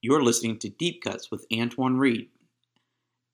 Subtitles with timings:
[0.00, 2.28] You're listening to Deep Cuts with Antoine Reed,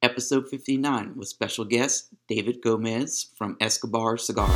[0.00, 4.50] episode 59, with special guest David Gomez from Escobar Cigars.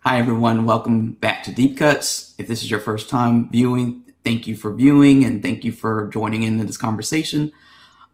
[0.00, 0.64] Hi, everyone.
[0.64, 2.34] Welcome back to Deep Cuts.
[2.36, 6.06] If this is your first time viewing, thank you for viewing and thank you for
[6.08, 7.50] joining in this conversation.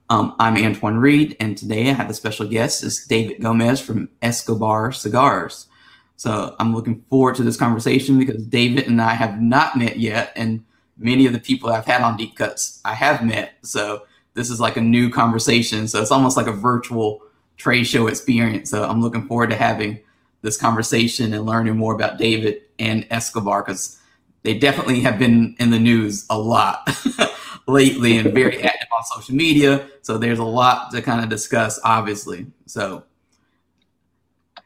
[0.09, 2.85] Um, I'm Antoine Reed, and today I have a special guest.
[2.85, 5.67] is David Gomez from Escobar Cigars.
[6.15, 10.33] So I'm looking forward to this conversation because David and I have not met yet,
[10.37, 10.65] and
[10.97, 13.55] many of the people I've had on Deep Cuts I have met.
[13.63, 14.05] So
[14.35, 15.89] this is like a new conversation.
[15.89, 17.23] So it's almost like a virtual
[17.57, 18.71] trade show experience.
[18.71, 19.99] So I'm looking forward to having
[20.43, 23.99] this conversation and learning more about David and Escobar because
[24.45, 26.89] they definitely have been in the news a lot
[27.67, 29.89] lately and very active on social media.
[30.03, 32.47] So there's a lot to kind of discuss, obviously.
[32.67, 33.05] So,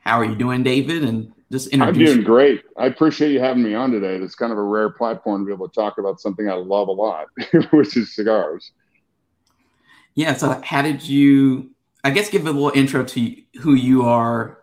[0.01, 1.05] how are you doing, David?
[1.05, 2.11] And just introduce.
[2.11, 2.65] I'm doing great.
[2.77, 4.17] I appreciate you having me on today.
[4.17, 6.89] It's kind of a rare platform to be able to talk about something I love
[6.89, 7.29] a lot,
[7.71, 8.73] which is cigars.
[10.15, 10.35] Yeah.
[10.35, 11.71] So, how did you?
[12.03, 14.59] I guess give a little intro to who you are,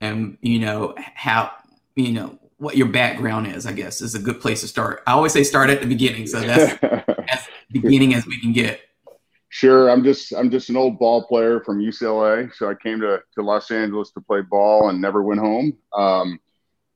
[0.00, 1.50] and you know how
[1.96, 5.02] you know what your background is, I guess, is a good place to start.
[5.06, 6.78] I always say start at the beginning, so that's
[7.28, 8.82] as beginning as we can get.
[9.48, 13.20] Sure, I'm just I'm just an old ball player from UCLA, so I came to,
[13.34, 15.76] to Los Angeles to play ball and never went home.
[15.96, 16.38] Um,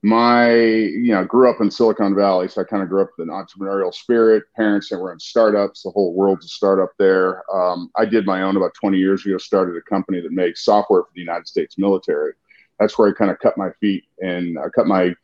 [0.02, 3.26] my you know grew up in Silicon Valley, so I kind of grew up with
[3.26, 4.44] an entrepreneurial spirit.
[4.54, 7.42] Parents that were in startups, the whole world's a startup there.
[7.52, 9.38] Um, I did my own about 20 years ago.
[9.38, 12.34] Started a company that makes software for the United States military.
[12.78, 15.14] That's where I kind of cut my feet and I cut my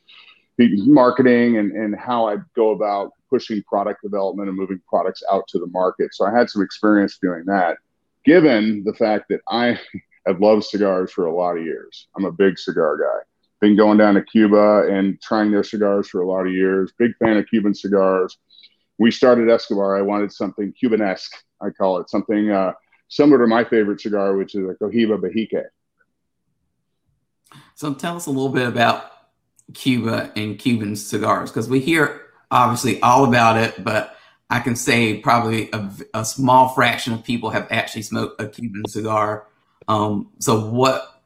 [0.69, 5.59] marketing and, and how I go about pushing product development and moving products out to
[5.59, 6.15] the market.
[6.15, 7.79] So I had some experience doing that.
[8.25, 9.79] Given the fact that I
[10.27, 13.25] have loved cigars for a lot of years, I'm a big cigar guy.
[13.61, 16.93] Been going down to Cuba and trying their cigars for a lot of years.
[16.99, 18.39] Big fan of Cuban cigars.
[18.99, 19.97] We started Escobar.
[19.97, 22.73] I wanted something Cubanesque, I call it, something uh,
[23.09, 25.65] similar to my favorite cigar, which is a Cohiba Behike.
[27.75, 29.20] So tell us a little bit about
[29.75, 34.17] Cuba and Cuban cigars because we hear obviously all about it, but
[34.49, 38.87] I can say probably a, a small fraction of people have actually smoked a Cuban
[38.89, 39.47] cigar.
[39.89, 41.23] Um, so what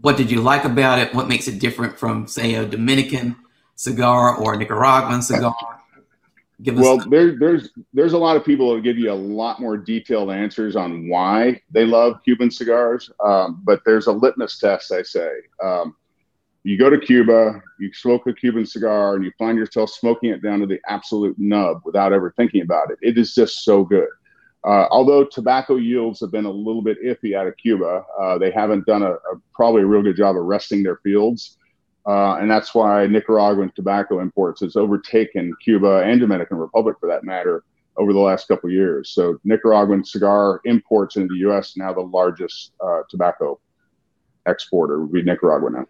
[0.00, 1.14] what did you like about it?
[1.14, 3.36] What makes it different from say a Dominican
[3.76, 5.54] cigar or a Nicaraguan cigar?
[6.72, 10.30] well, there, there's there's a lot of people that give you a lot more detailed
[10.30, 15.30] answers on why they love Cuban cigars, um, but there's a litmus test, I say.
[15.62, 15.96] Um,
[16.66, 20.42] you go to Cuba, you smoke a Cuban cigar, and you find yourself smoking it
[20.42, 22.98] down to the absolute nub without ever thinking about it.
[23.02, 24.08] It is just so good.
[24.64, 28.50] Uh, although tobacco yields have been a little bit iffy out of Cuba, uh, they
[28.50, 31.56] haven't done a, a, probably a real good job of resting their fields.
[32.04, 37.22] Uh, and that's why Nicaraguan tobacco imports has overtaken Cuba and Dominican Republic, for that
[37.22, 37.62] matter,
[37.96, 39.10] over the last couple years.
[39.10, 41.76] So Nicaraguan cigar imports into the U.S.
[41.76, 43.60] now the largest uh, tobacco
[44.46, 45.86] exporter would be Nicaragua now.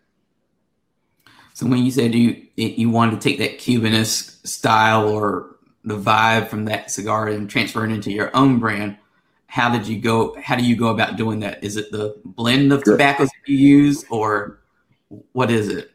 [1.56, 6.48] So when you said you you wanted to take that Cubanist style or the vibe
[6.48, 8.98] from that cigar and transfer it into your own brand,
[9.46, 10.38] how did you go?
[10.38, 11.64] How do you go about doing that?
[11.64, 14.58] Is it the blend of tobaccos that you use, or
[15.32, 15.92] what is it?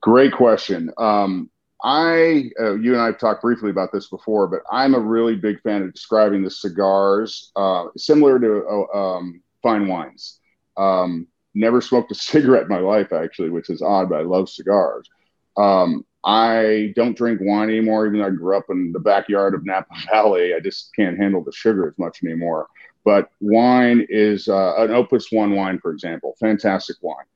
[0.00, 0.90] Great question.
[0.96, 1.50] Um,
[1.82, 5.36] I, uh, you and I have talked briefly about this before, but I'm a really
[5.36, 10.40] big fan of describing the cigars uh, similar to uh, um, fine wines.
[10.78, 14.48] Um, never smoked a cigarette in my life, actually, which is odd, but I love
[14.48, 15.08] cigars.
[15.56, 19.64] Um, I don't drink wine anymore, even though I grew up in the backyard of
[19.64, 20.54] Napa Valley.
[20.54, 22.68] I just can't handle the sugar as much anymore.
[23.04, 27.26] But wine is uh, an Opus One wine, for example, fantastic wine.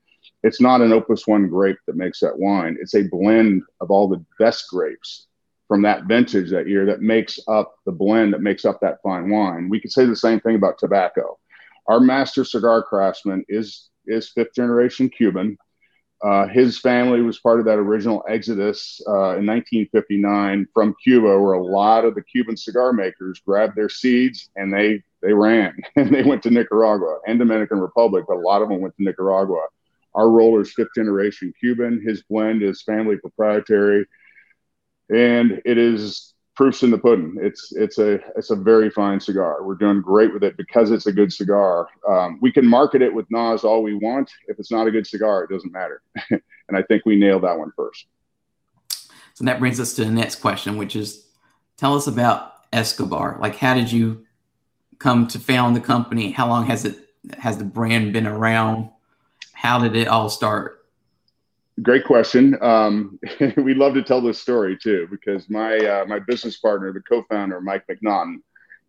[0.42, 2.78] It's not an Opus One grape that makes that wine.
[2.80, 5.26] It's a blend of all the best grapes
[5.66, 9.28] from that vintage that year that makes up the blend that makes up that fine
[9.28, 9.68] wine.
[9.68, 11.38] We could say the same thing about tobacco.
[11.86, 15.58] Our master cigar craftsman is is fifth generation Cuban.
[16.24, 21.52] Uh, his family was part of that original exodus uh, in 1959 from Cuba, where
[21.52, 26.12] a lot of the Cuban cigar makers grabbed their seeds and they they ran and
[26.12, 29.66] they went to Nicaragua and Dominican Republic, but a lot of them went to Nicaragua.
[30.14, 32.02] Our roller is fifth generation Cuban.
[32.04, 34.06] His blend is family proprietary,
[35.10, 37.36] and it is proofs in the pudding.
[37.40, 39.62] It's it's a it's a very fine cigar.
[39.62, 41.88] We're doing great with it because it's a good cigar.
[42.06, 44.28] Um, we can market it with Nas all we want.
[44.48, 46.02] If it's not a good cigar, it doesn't matter.
[46.30, 48.06] and I think we nailed that one first.
[49.34, 51.26] So that brings us to the next question, which is
[51.76, 53.38] tell us about Escobar.
[53.40, 54.26] Like, how did you
[54.98, 56.32] come to found the company?
[56.32, 56.98] How long has it
[57.38, 58.90] has the brand been around?
[59.52, 60.77] How did it all start?
[61.82, 62.56] Great question.
[62.62, 63.18] Um,
[63.56, 67.60] we love to tell this story too because my uh, my business partner, the co-founder
[67.60, 68.36] Mike McNaughton,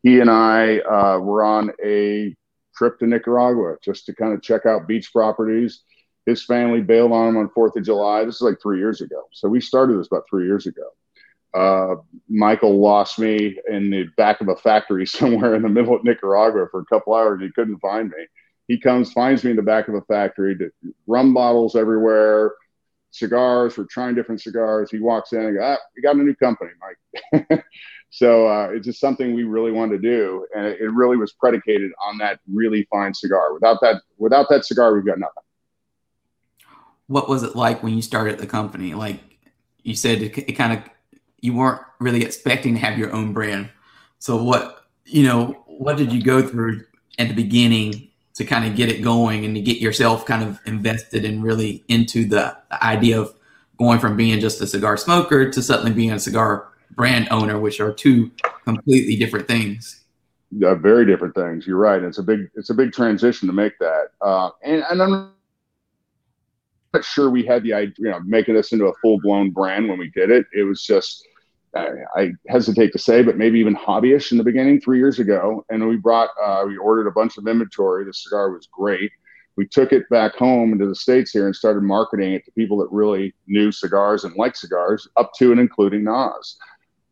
[0.02, 2.36] he and I uh, were on a
[2.76, 5.84] trip to Nicaragua just to kind of check out beach properties.
[6.26, 8.24] His family bailed on him on Fourth of July.
[8.24, 9.24] This is like three years ago.
[9.34, 10.90] So we started this about three years ago.
[11.54, 11.96] Uh,
[12.30, 16.68] Michael lost me in the back of a factory somewhere in the middle of Nicaragua
[16.72, 17.42] for a couple hours.
[17.42, 18.26] He couldn't find me.
[18.68, 20.56] He comes, finds me in the back of a factory,
[21.08, 22.54] rum bottles everywhere,
[23.12, 23.78] cigars.
[23.78, 24.92] We're trying different cigars.
[24.92, 27.64] He walks in and goes, ah, we got a new company, Mike.
[28.10, 31.92] so uh, it's just something we really wanted to do, and it, really was predicated
[32.02, 33.54] on that really fine cigar.
[33.54, 35.44] Without that, without that cigar, we've got nothing.
[37.08, 38.94] What was it like when you started the company?
[38.94, 39.20] Like
[39.84, 40.84] you said, it, it kind of
[41.42, 43.70] you weren't really expecting to have your own brand.
[44.20, 46.86] So what you know, what did you go through
[47.18, 48.09] at the beginning
[48.40, 51.84] to kind of get it going and to get yourself kind of invested and really
[51.90, 53.36] into the, the idea of
[53.78, 57.82] going from being just a cigar smoker to suddenly being a cigar brand owner, which
[57.82, 58.32] are two
[58.64, 60.06] completely different things.
[60.52, 61.68] Yeah, very different things.
[61.68, 62.02] You're right.
[62.02, 64.12] It's a big it's a big transition to make that.
[64.22, 65.32] Uh, and, and I'm
[66.94, 69.90] not sure we had the idea, you know, making this into a full blown brand
[69.90, 70.46] when we did it.
[70.54, 71.28] It was just
[71.76, 75.66] I hesitate to say, but maybe even hobbyish in the beginning three years ago.
[75.70, 78.06] And we brought, uh, we ordered a bunch of inventory.
[78.06, 79.12] The cigar was great.
[79.56, 82.78] We took it back home into the States here and started marketing it to people
[82.78, 86.58] that really knew cigars and liked cigars, up to and including Nas.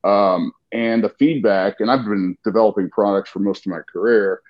[0.03, 4.41] Um, and the feedback, and I've been developing products for most of my career.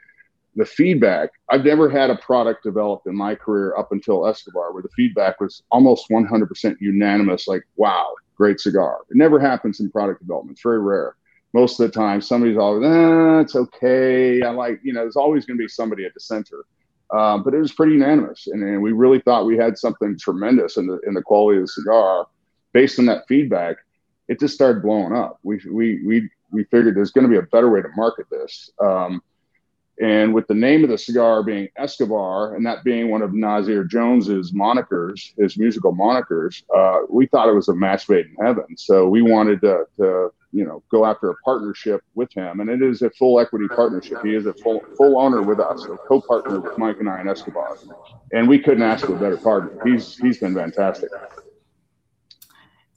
[0.56, 4.84] The feedback, I've never had a product developed in my career up until Escobar where
[4.84, 9.00] the feedback was almost 100% unanimous like, wow, great cigar.
[9.10, 10.56] It never happens in product development.
[10.56, 11.16] It's very rare.
[11.54, 14.42] Most of the time, somebody's always, eh, it's okay.
[14.42, 16.66] I like, you know, there's always going to be somebody at the center.
[17.12, 20.76] Um, but it was pretty unanimous, and, and, we really thought we had something tremendous
[20.76, 22.28] in the in the quality of the cigar.
[22.74, 23.78] Based on that feedback,
[24.28, 25.40] it just started blowing up.
[25.42, 28.72] We we we we figured there's going to be a better way to market this.
[28.82, 29.22] Um,
[30.00, 33.84] and with the name of the cigar being Escobar, and that being one of Nasir
[33.84, 38.78] Jones's monikers, his musical monikers, uh, we thought it was a match made in heaven.
[38.78, 42.84] So we wanted to, to, you know, go after a partnership with him, and it
[42.84, 44.20] is a full equity partnership.
[44.24, 47.30] He is a full full owner with us, a co-partner with Mike and I and
[47.30, 47.78] Escobar,
[48.32, 49.82] and we couldn't ask for a better partner.
[49.84, 51.10] He's he's been fantastic.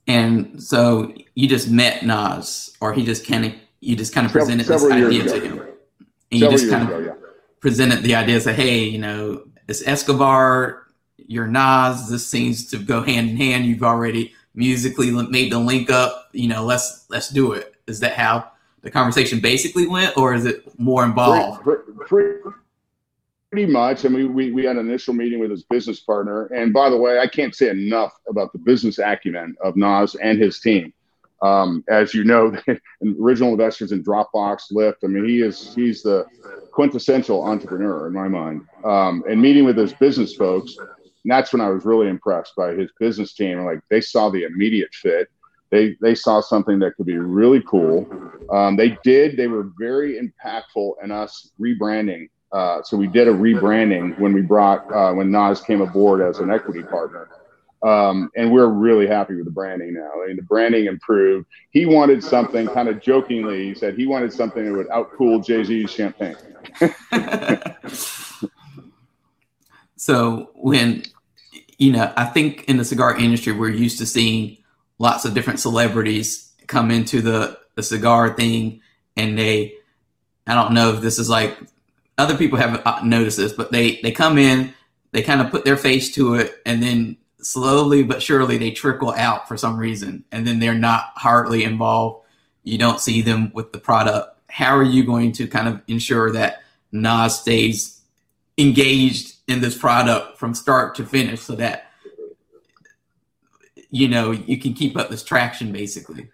[0.06, 4.32] And so you just met Nas, or he just kind of you just kind of
[4.32, 5.69] presented this idea to him
[6.30, 7.12] and you just kind of yeah.
[7.60, 10.86] presented the idea, say, hey, you know, it's Escobar,
[11.16, 12.08] you're Nas.
[12.08, 13.66] This seems to go hand in hand.
[13.66, 16.28] You've already musically made the link up.
[16.32, 17.74] You know, let's let's do it.
[17.86, 18.50] Is that how
[18.82, 21.62] the conversation basically went, or is it more involved?
[21.62, 22.40] Pretty, pretty,
[23.50, 24.04] pretty much.
[24.04, 26.46] I mean, we, we had an initial meeting with his business partner.
[26.46, 30.40] And by the way, I can't say enough about the business acumen of Nas and
[30.40, 30.92] his team.
[31.42, 32.54] Um, as you know,
[33.20, 34.96] original investors in Dropbox, Lyft.
[35.04, 36.26] I mean, he is he's the
[36.72, 38.62] quintessential entrepreneur in my mind.
[38.84, 40.76] Um, and meeting with his business folks,
[41.24, 43.64] that's when I was really impressed by his business team.
[43.64, 45.28] Like they saw the immediate fit.
[45.70, 48.06] They they saw something that could be really cool.
[48.50, 49.36] Um, they did.
[49.36, 52.28] They were very impactful in us rebranding.
[52.52, 56.40] Uh, so we did a rebranding when we brought uh, when Nas came aboard as
[56.40, 57.28] an equity partner.
[57.82, 60.10] Um, and we're really happy with the branding now.
[60.22, 61.46] I mean, the branding improved.
[61.70, 63.68] He wanted something kind of jokingly.
[63.68, 66.36] He said he wanted something that would outcool Jay Z's champagne.
[69.96, 71.04] so when
[71.78, 74.58] you know, I think in the cigar industry, we're used to seeing
[74.98, 78.82] lots of different celebrities come into the the cigar thing,
[79.16, 79.74] and they.
[80.46, 81.56] I don't know if this is like
[82.18, 84.74] other people haven't uh, noticed this, but they they come in,
[85.12, 89.12] they kind of put their face to it, and then slowly but surely they trickle
[89.12, 92.26] out for some reason and then they're not hardly involved.
[92.64, 94.38] You don't see them with the product.
[94.48, 98.00] How are you going to kind of ensure that nas stays
[98.58, 101.90] engaged in this product from start to finish so that
[103.90, 106.28] you know you can keep up this traction basically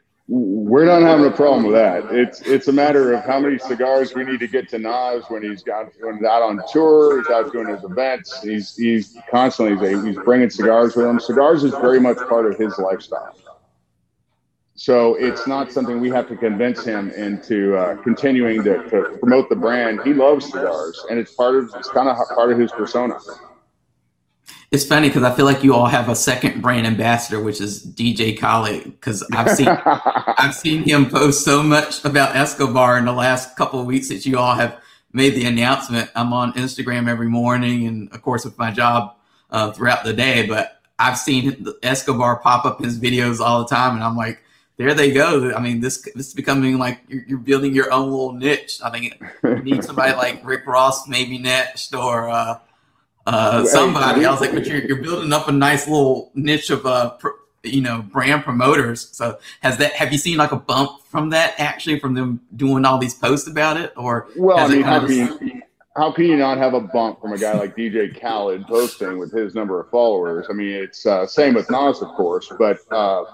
[0.77, 2.05] we're not having a problem with that.
[2.15, 5.43] It's it's a matter of how many cigars we need to get to Nas when
[5.43, 8.43] he's got when he's out on tour, he's out doing his events.
[8.43, 11.19] He's he's constantly he's bringing cigars with him.
[11.19, 13.35] Cigars is very much part of his lifestyle.
[14.75, 19.49] So it's not something we have to convince him into uh, continuing to, to promote
[19.49, 20.01] the brand.
[20.05, 23.19] He loves cigars, and it's part of it's kind of part of his persona.
[24.77, 27.83] It's funny because I feel like you all have a second brand ambassador, which is
[27.83, 28.85] DJ Khaled.
[28.85, 33.81] Because I've seen I've seen him post so much about Escobar in the last couple
[33.81, 34.79] of weeks that you all have
[35.15, 36.11] made the announcement.
[36.15, 39.17] I'm on Instagram every morning, and of course with my job
[39.51, 40.47] uh, throughout the day.
[40.47, 44.43] But I've seen Escobar pop up his videos all the time, and I'm like,
[44.77, 45.55] there they go.
[45.55, 48.81] I mean, this this is becoming like you're, you're building your own little niche.
[48.85, 52.59] I think you need somebody like Rick Ross maybe next, or uh,
[53.27, 54.25] uh, somebody.
[54.25, 57.29] I was like, but you're, you're building up a nice little niche of uh, pr-
[57.63, 59.09] you know, brand promoters.
[59.13, 59.93] So has that?
[59.95, 63.49] Have you seen like a bump from that actually from them doing all these posts
[63.49, 65.63] about it, or well, I mean, how can, you,
[65.97, 69.33] how can you not have a bump from a guy like DJ Khaled posting with
[69.33, 70.47] his number of followers?
[70.49, 72.79] I mean, it's uh, same with Nas, of course, but.
[72.91, 73.25] Uh,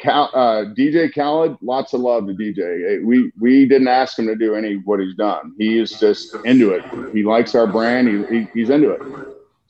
[0.00, 3.04] Cal, uh, DJ Khaled, lots of love to DJ.
[3.04, 5.56] We we didn't ask him to do any what he's done.
[5.58, 6.84] He is just into it.
[7.12, 8.06] He likes our brand.
[8.06, 9.02] He, he he's into it.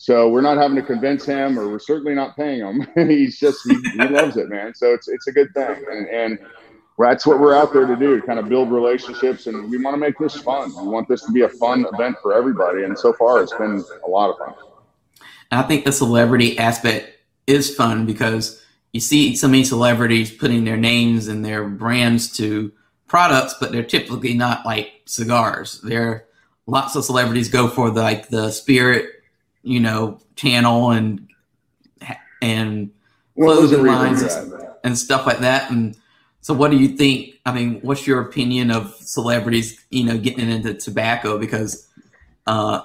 [0.00, 2.86] So we're not having to convince him, or we're certainly not paying him.
[3.08, 4.72] He's just he, he, loves it, man.
[4.74, 6.38] So it's it's a good thing, and and
[6.96, 9.98] that's what we're out there to do, kind of build relationships, and we want to
[9.98, 10.72] make this fun.
[10.76, 13.84] We want this to be a fun event for everybody, and so far it's been
[14.04, 14.54] a lot of fun.
[15.50, 17.12] I think the celebrity aspect
[17.48, 18.62] is fun because
[18.92, 22.72] you see so many celebrities putting their names and their brands to
[23.08, 25.80] products, but they're typically not like cigars.
[25.80, 26.26] There,
[26.66, 29.17] lots of celebrities go for the, like the spirit
[29.62, 31.28] you know, channel and
[32.40, 32.90] and
[33.34, 35.70] clothing lines and, and stuff like that.
[35.70, 35.96] And
[36.40, 37.34] so, what do you think?
[37.44, 41.88] I mean, what's your opinion of celebrities, you know, getting into tobacco because
[42.46, 42.82] uh,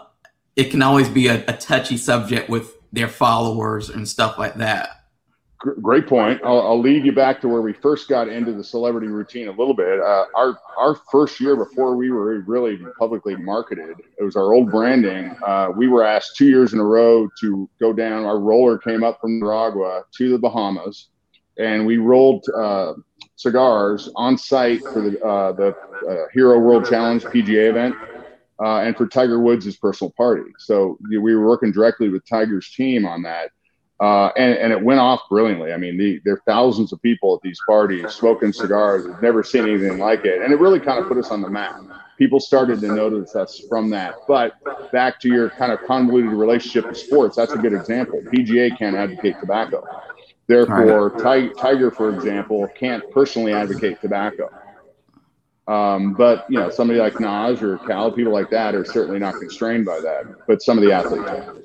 [0.55, 5.02] it can always be a, a touchy subject with their followers and stuff like that
[5.63, 6.41] great point.
[6.43, 9.51] I'll, I'll, lead you back to where we first got into the celebrity routine a
[9.51, 9.99] little bit.
[9.99, 14.69] Uh, our our first year before we were really publicly marketed, it was our old
[14.69, 15.35] branding.
[15.45, 18.25] Uh, we were asked two years in a row to go down.
[18.25, 21.09] Our roller came up from Nicaragua to the Bahamas,
[21.57, 22.93] and we rolled uh,
[23.35, 25.75] cigars on site for the uh, the
[26.09, 27.95] uh, Hero World Challenge PGA event.
[28.63, 30.49] Uh, and for Tiger Woods' personal party.
[30.59, 33.49] So we were working directly with Tiger's team on that
[33.99, 35.71] uh, and, and, it went off brilliantly.
[35.71, 39.05] I mean, the, there are thousands of people at these parties smoking cigars.
[39.05, 40.41] I've never seen anything like it.
[40.41, 41.79] And it really kind of put us on the map.
[42.17, 44.15] People started to notice us from that.
[44.27, 44.53] But
[44.91, 48.21] back to your kind of convoluted relationship with sports, that's a good example.
[48.25, 49.85] PGA can't advocate tobacco.
[50.47, 51.11] Therefore.
[51.57, 54.49] Tiger, for example, can't personally advocate tobacco.
[55.67, 59.35] Um, but you know, somebody like Nas or Cal, people like that are certainly not
[59.35, 60.25] constrained by that.
[60.45, 61.55] But some of the athletes are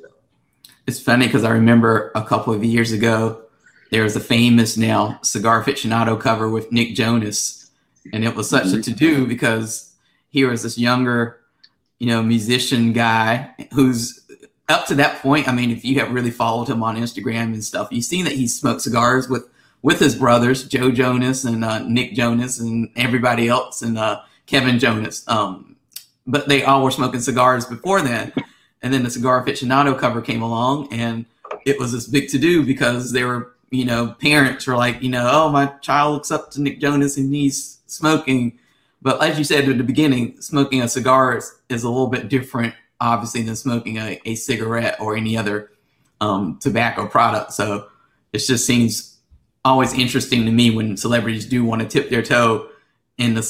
[0.89, 3.43] it's funny because I remember a couple of years ago
[3.91, 7.71] there was a famous now cigar aficionado cover with Nick Jonas,
[8.11, 9.95] and it was such a to do because
[10.31, 11.41] here was this younger,
[11.99, 14.27] you know, musician guy who's
[14.71, 15.47] up to that point.
[15.47, 18.35] I mean, if you have really followed him on Instagram and stuff, you've seen that
[18.35, 19.47] he smoked cigars with
[19.83, 24.79] with his brothers Joe Jonas and uh, Nick Jonas and everybody else and uh, Kevin
[24.79, 25.23] Jonas.
[25.29, 25.77] Um,
[26.27, 28.33] but they all were smoking cigars before then.
[28.83, 31.25] And then the Cigar Aficionado cover came along, and
[31.67, 35.11] it was this big to do because they were, you know, parents were like, you
[35.11, 38.59] know, oh, my child looks up to Nick Jonas and he's smoking.
[39.03, 42.29] But as you said at the beginning, smoking a cigar is, is a little bit
[42.29, 45.71] different, obviously, than smoking a, a cigarette or any other
[46.21, 47.53] um, tobacco product.
[47.53, 47.89] So
[48.33, 49.19] it just seems
[49.65, 52.69] always interesting to me when celebrities do want to tip their toe
[53.19, 53.43] in the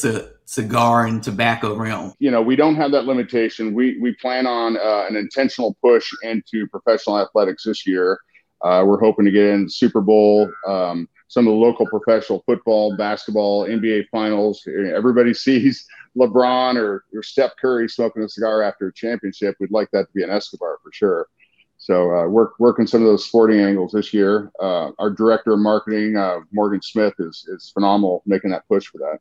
[0.49, 2.14] cigar and tobacco realm?
[2.19, 3.75] You know, we don't have that limitation.
[3.75, 8.19] We we plan on uh, an intentional push into professional athletics this year.
[8.64, 12.97] Uh, we're hoping to get in Super Bowl, um, some of the local professional football,
[12.97, 14.67] basketball, NBA finals.
[14.67, 15.87] Everybody sees
[16.17, 19.55] LeBron or, or Steph Curry smoking a cigar after a championship.
[19.61, 21.28] We'd like that to be an Escobar for sure.
[21.76, 24.50] So uh, work working some of those sporting angles this year.
[24.61, 28.99] Uh, our director of marketing, uh, Morgan Smith, is is phenomenal making that push for
[28.99, 29.19] that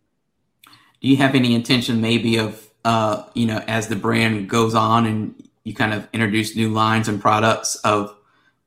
[1.01, 5.06] do you have any intention maybe of uh, you know as the brand goes on
[5.06, 8.16] and you kind of introduce new lines and products of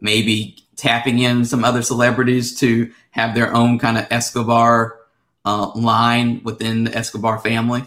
[0.01, 4.99] maybe tapping in some other celebrities to have their own kind of Escobar
[5.45, 7.85] uh, line within the Escobar family?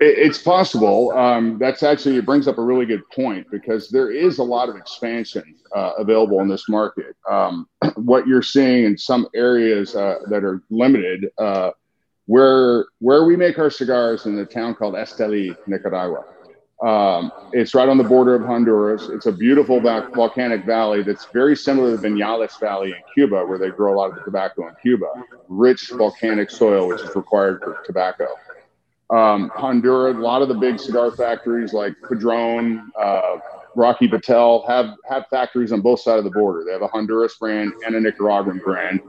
[0.00, 1.12] It's possible.
[1.12, 4.68] Um, that's actually it brings up a really good point because there is a lot
[4.68, 7.16] of expansion uh, available in this market.
[7.30, 11.70] Um, what you're seeing in some areas uh, that are limited uh,
[12.26, 16.24] where where we make our cigars in a town called Esteli, Nicaragua.
[16.82, 19.08] Um, it's right on the border of Honduras.
[19.08, 23.58] It's a beautiful volcanic valley that's very similar to the Vinales Valley in Cuba, where
[23.58, 25.06] they grow a lot of the tobacco in Cuba.
[25.48, 28.26] Rich volcanic soil, which is required for tobacco.
[29.08, 33.38] Um, Honduras, a lot of the big cigar factories like Padron, uh,
[33.76, 36.64] Rocky Patel have have factories on both sides of the border.
[36.64, 39.00] They have a Honduras brand and a Nicaraguan brand.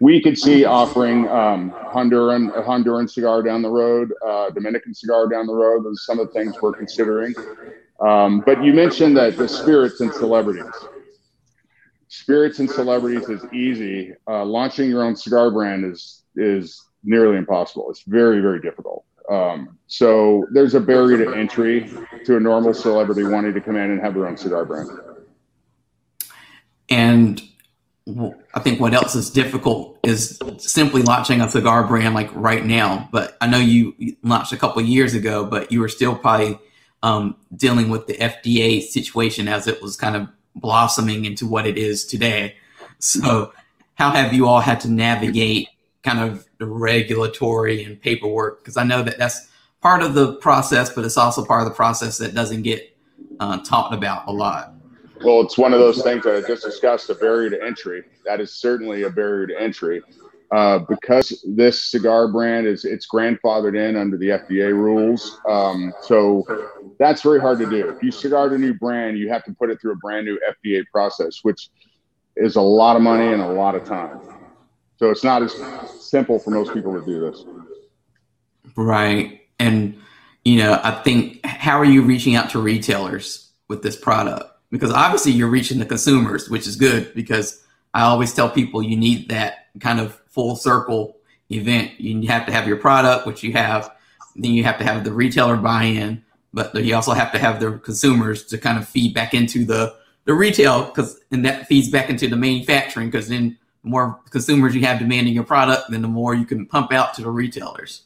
[0.00, 5.28] We could see offering um, Honduran a Honduran cigar down the road, uh, Dominican cigar
[5.28, 5.84] down the road.
[5.84, 7.34] Those are some of the things we're considering.
[8.00, 10.64] Um, but you mentioned that the spirits and celebrities.
[12.08, 14.14] Spirits and celebrities is easy.
[14.26, 17.90] Uh, launching your own cigar brand is is nearly impossible.
[17.90, 19.04] It's very very difficult.
[19.30, 21.90] Um, so there's a barrier to entry
[22.24, 24.88] to a normal celebrity wanting to come in and have their own cigar brand.
[26.88, 27.42] And
[28.54, 33.08] I think what else is difficult is simply launching a cigar brand like right now.
[33.12, 36.58] But I know you launched a couple years ago, but you were still probably
[37.02, 41.76] um, dealing with the FDA situation as it was kind of blossoming into what it
[41.76, 42.56] is today.
[42.98, 43.52] So,
[43.94, 45.68] how have you all had to navigate
[46.08, 49.48] kind of the regulatory and paperwork because I know that that's
[49.82, 52.96] part of the process, but it's also part of the process that doesn't get
[53.40, 54.74] uh, talked about a lot.
[55.22, 58.04] Well, it's one of those things that I just discussed a barrier to entry.
[58.24, 60.00] That is certainly a barrier to entry.
[60.50, 65.38] Uh, because this cigar brand is it's grandfathered in under the FDA rules.
[65.46, 66.42] Um, so
[66.98, 67.90] that's very hard to do.
[67.90, 70.40] If you cigar a new brand, you have to put it through a brand new
[70.48, 71.68] FDA process, which
[72.36, 74.37] is a lot of money and a lot of time.
[74.98, 75.54] So it's not as
[76.00, 77.44] simple for most people to do this.
[78.76, 79.42] Right.
[79.60, 79.96] And,
[80.44, 84.44] you know, I think, how are you reaching out to retailers with this product?
[84.70, 87.64] Because obviously you're reaching the consumers, which is good because
[87.94, 91.16] I always tell people you need that kind of full circle
[91.50, 91.92] event.
[91.98, 93.90] You have to have your product, which you have,
[94.34, 97.60] then you have to have the retailer buy in, but you also have to have
[97.60, 101.88] the consumers to kind of feed back into the, the retail because, and that feeds
[101.88, 106.08] back into the manufacturing because then more consumers you have demanding your product, then the
[106.08, 108.02] more you can pump out to the retailers?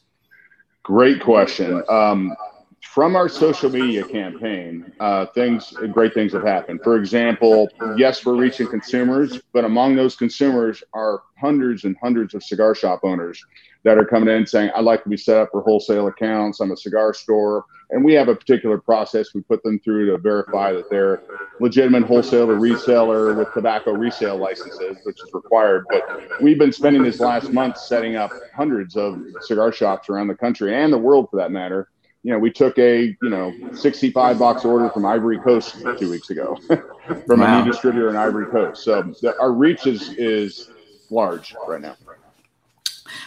[0.83, 1.81] Great question.
[1.89, 2.35] Um,
[2.83, 6.81] from our social media campaign, uh, things, great things have happened.
[6.83, 12.43] For example, yes, we're reaching consumers, but among those consumers are hundreds and hundreds of
[12.43, 13.43] cigar shop owners
[13.83, 16.59] that are coming in saying, I'd like to be set up for wholesale accounts.
[16.59, 17.65] I'm a cigar store.
[17.89, 21.21] And we have a particular process we put them through to verify that they're
[21.59, 25.85] legitimate wholesaler, reseller with tobacco resale licenses, which is required.
[25.89, 30.35] But we've been spending this last month setting up hundreds of cigar shops around the
[30.35, 31.89] country and the world for that matter.
[32.23, 36.29] You know, we took a, you know, 65 box order from Ivory Coast two weeks
[36.29, 36.55] ago
[37.25, 37.59] from wow.
[37.59, 38.83] a new distributor in Ivory Coast.
[38.83, 40.71] So the, our reach is, is
[41.09, 41.97] large right now.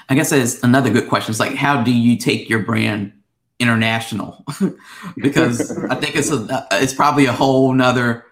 [0.09, 1.31] I guess that's another good question.
[1.31, 3.13] It's like, how do you take your brand
[3.59, 4.45] international?
[5.17, 8.25] because I think it's a, it's probably a whole nother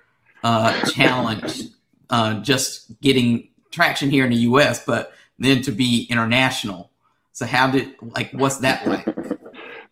[0.42, 1.62] uh, challenge
[2.10, 6.90] uh, just getting traction here in the U.S., but then to be international.
[7.32, 9.06] So how did like what's that like?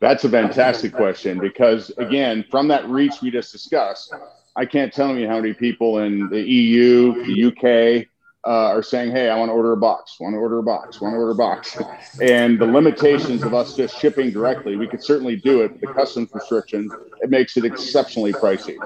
[0.02, 4.12] That's a fantastic question because again, from that reach we just discussed,
[4.56, 8.08] I can't tell you how many people in the EU, the UK,
[8.44, 10.16] uh, are saying, "Hey, I want to order a box.
[10.18, 11.00] Want to order a box.
[11.00, 11.78] Want to order a box."
[12.20, 15.80] and the limitations of us just shipping directly, we could certainly do it.
[15.80, 18.76] But the customs restrictions, it makes it exceptionally pricey,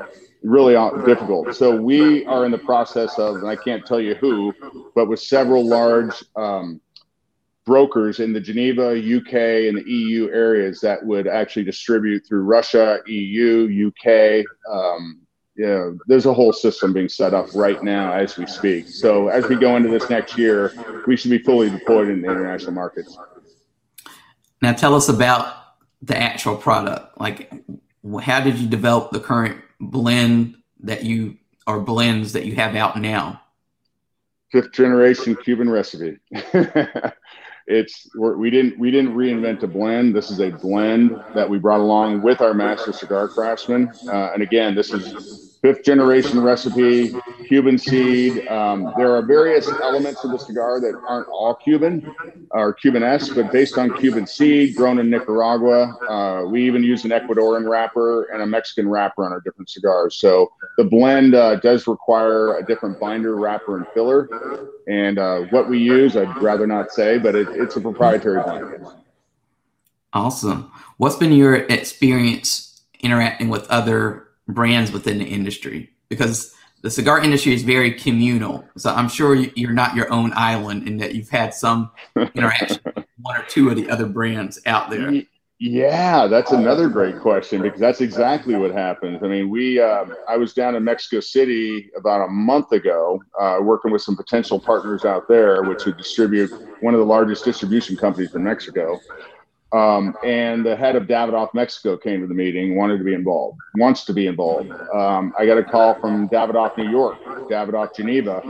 [0.42, 0.74] really
[1.06, 1.54] difficult.
[1.56, 4.52] So we are in the process of, and I can't tell you who,
[4.94, 6.82] but with several large um,
[7.66, 13.00] brokers in the Geneva, UK, and the EU areas that would actually distribute through Russia,
[13.06, 14.46] EU, UK.
[14.72, 15.20] Um,
[15.56, 18.88] yeah, there's a whole system being set up right now as we speak.
[18.88, 20.72] So as we go into this next year,
[21.06, 23.18] we should be fully deployed in the international markets.
[24.62, 25.54] Now, tell us about
[26.02, 27.18] the actual product.
[27.18, 27.52] Like,
[28.22, 33.00] how did you develop the current blend that you or blends that you have out
[33.00, 33.40] now?
[34.52, 36.18] Fifth generation Cuban recipe.
[37.66, 40.14] it's we didn't we didn't reinvent a blend.
[40.14, 43.90] This is a blend that we brought along with our master cigar craftsman.
[44.08, 47.12] Uh, and again, this is fifth generation recipe,
[47.46, 48.46] Cuban seed.
[48.48, 52.14] Um, there are various elements of the cigar that aren't all Cuban
[52.50, 55.96] or Cuban-esque, but based on Cuban seed, grown in Nicaragua.
[56.08, 60.16] Uh, we even use an Ecuadorian wrapper and a Mexican wrapper on our different cigars.
[60.16, 64.28] So the blend uh, does require a different binder, wrapper, and filler.
[64.88, 68.86] And uh, what we use, I'd rather not say, but it, it's a proprietary blend.
[70.12, 70.70] Awesome.
[70.96, 76.54] What's been your experience interacting with other brands within the industry because
[76.86, 78.64] the cigar industry is very communal.
[78.76, 83.04] So I'm sure you're not your own island in that you've had some interaction with
[83.20, 85.22] one or two of the other brands out there.
[85.58, 89.24] Yeah, that's another great question because that's exactly what happens.
[89.24, 93.58] I mean, we uh, I was down in Mexico City about a month ago, uh,
[93.62, 97.96] working with some potential partners out there, which would distribute one of the largest distribution
[97.96, 99.00] companies in Mexico.
[99.72, 103.58] Um, and the head of Davidoff Mexico came to the meeting, wanted to be involved,
[103.76, 104.70] wants to be involved.
[104.94, 108.42] Um, I got a call from Davidoff New York, Davidoff Geneva,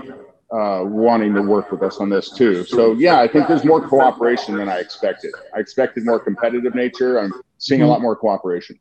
[0.53, 2.65] uh, wanting to work with us on this too.
[2.65, 5.33] So yeah, I think there's more cooperation than I expected.
[5.55, 7.19] I expected more competitive nature.
[7.19, 8.79] I'm seeing a lot more cooperation.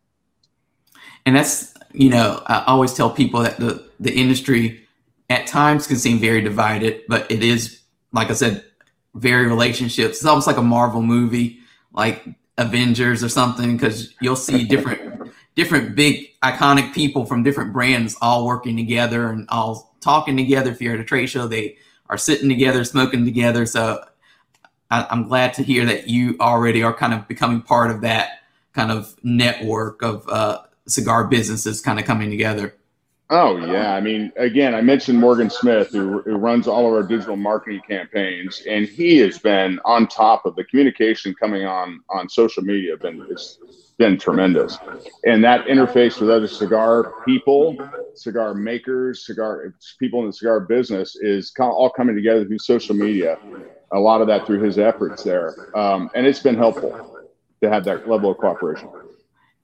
[1.26, 4.86] And that's you know I always tell people that the the industry
[5.30, 7.82] at times can seem very divided, but it is
[8.16, 8.64] like I said,
[9.14, 10.18] very relationships.
[10.18, 11.60] It's almost like a Marvel movie,
[11.96, 12.24] like
[12.58, 18.46] Avengers or something, because you'll see different different big iconic people from different brands all
[18.46, 20.72] working together and all talking together.
[20.72, 21.78] If you're at a trade show, they
[22.10, 23.66] are sitting together, smoking together.
[23.66, 24.04] So
[24.92, 28.42] I, am glad to hear that you already are kind of becoming part of that
[28.74, 32.76] kind of network of uh, cigar businesses kind of coming together.
[33.32, 37.02] Oh yeah, I mean, again, I mentioned Morgan Smith, who, who runs all of our
[37.02, 42.30] digital marketing campaigns, and he has been on top of the communication coming on on
[42.30, 42.96] social media.
[42.98, 43.58] Been it's
[43.98, 44.78] been tremendous,
[45.26, 47.76] and that interface with other cigar people,
[48.14, 53.40] cigar makers, cigar people in the cigar business is all coming together through social media.
[53.92, 57.18] A lot of that through his efforts there, um, and it's been helpful
[57.64, 58.88] to have that level of cooperation.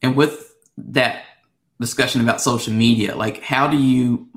[0.02, 1.26] And with that
[1.82, 3.16] discussion about social media.
[3.16, 4.30] Like, how do you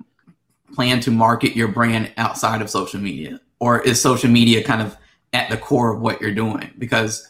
[0.75, 3.41] plan to market your brand outside of social media?
[3.61, 4.97] Or is social media kind of
[5.33, 6.73] at the core of what you're doing?
[6.79, 7.29] Because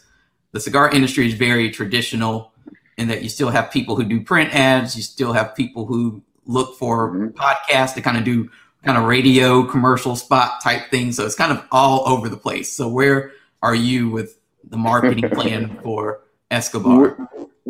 [0.53, 2.53] the cigar industry is very traditional
[2.97, 6.23] in that you still have people who do print ads, you still have people who
[6.45, 7.27] look for mm-hmm.
[7.27, 8.49] podcasts to kind of do
[8.83, 11.17] kind of radio commercial spot type things.
[11.17, 12.71] So it's kind of all over the place.
[12.71, 17.17] So where are you with the marketing plan for Escobar?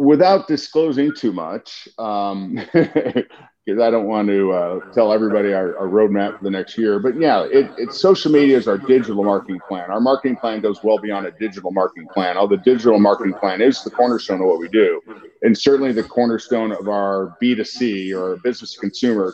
[0.05, 5.87] Without disclosing too much, um, because I don't want to uh, tell everybody our, our,
[5.87, 6.99] roadmap for the next year.
[6.99, 9.89] But yeah, it, social media is our digital marketing plan.
[9.89, 12.37] Our marketing plan goes well beyond a digital marketing plan.
[12.37, 15.01] All the digital marketing plan is the cornerstone of what we do,
[15.41, 19.33] and certainly the cornerstone of our B2C or business to consumer,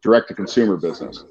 [0.00, 1.24] direct to consumer business.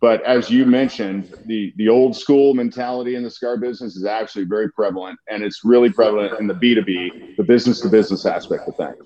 [0.00, 4.44] But as you mentioned, the the old school mentality in the scar business is actually
[4.44, 8.24] very prevalent, and it's really prevalent in the B two B, the business to business
[8.24, 8.96] aspect of things.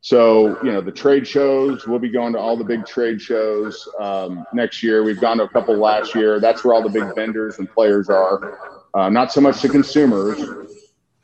[0.00, 3.86] So you know the trade shows, we'll be going to all the big trade shows
[4.00, 5.04] um, next year.
[5.04, 6.40] We've gone to a couple last year.
[6.40, 8.58] That's where all the big vendors and players are.
[8.94, 10.38] Uh, not so much the consumers,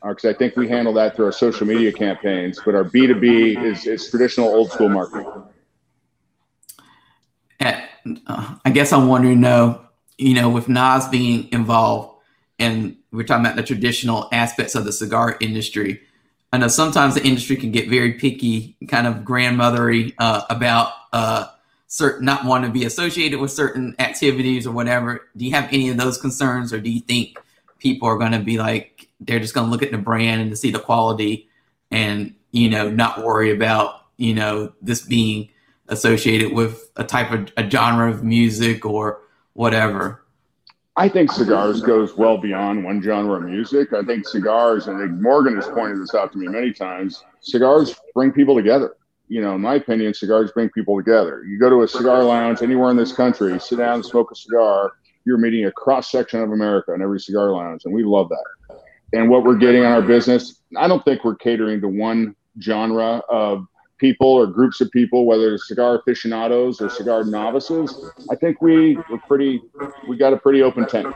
[0.03, 2.59] because uh, I think we handle that through our social media campaigns.
[2.63, 5.31] But our B two B is is traditional old school marketing
[8.27, 9.81] uh, I guess I'm wondering though,
[10.17, 12.19] you know, with Nas being involved
[12.59, 16.01] and we're talking about the traditional aspects of the cigar industry.
[16.51, 21.47] I know sometimes the industry can get very picky, kind of grandmothery uh, about uh,
[21.87, 25.27] certain not wanting to be associated with certain activities or whatever.
[25.37, 27.37] Do you have any of those concerns, or do you think
[27.79, 30.49] people are going to be like they're just going to look at the brand and
[30.49, 31.47] to see the quality,
[31.91, 35.49] and you know, not worry about you know this being
[35.89, 39.21] associated with a type of a genre of music or
[39.53, 40.23] whatever?
[40.95, 43.93] I think cigars goes well beyond one genre of music.
[43.93, 48.31] I think cigars, and Morgan has pointed this out to me many times, cigars bring
[48.31, 48.95] people together.
[49.29, 51.43] You know, in my opinion, cigars bring people together.
[51.43, 54.93] You go to a cigar lounge anywhere in this country, sit down, smoke a cigar,
[55.23, 58.79] you're meeting a cross section of America in every cigar lounge, and we love that.
[59.13, 63.21] And what we're getting on our business, I don't think we're catering to one genre
[63.29, 63.65] of
[63.99, 68.97] people or groups of people, whether it's cigar aficionados or cigar novices, I think we
[69.09, 69.61] were pretty,
[70.07, 71.13] we got a pretty open tent.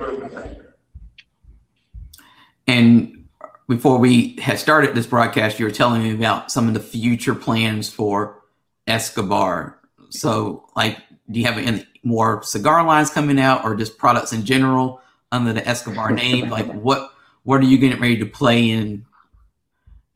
[2.68, 3.26] And
[3.68, 7.36] before we had started this broadcast, you were telling me about some of the future
[7.36, 8.44] plans for
[8.88, 9.80] Escobar.
[10.10, 11.00] So, like,
[11.32, 15.54] do you have any more cigar lines coming out, or just products in general under
[15.54, 16.50] the Escobar name?
[16.50, 17.12] Like, what
[17.44, 19.06] what are you getting ready to play in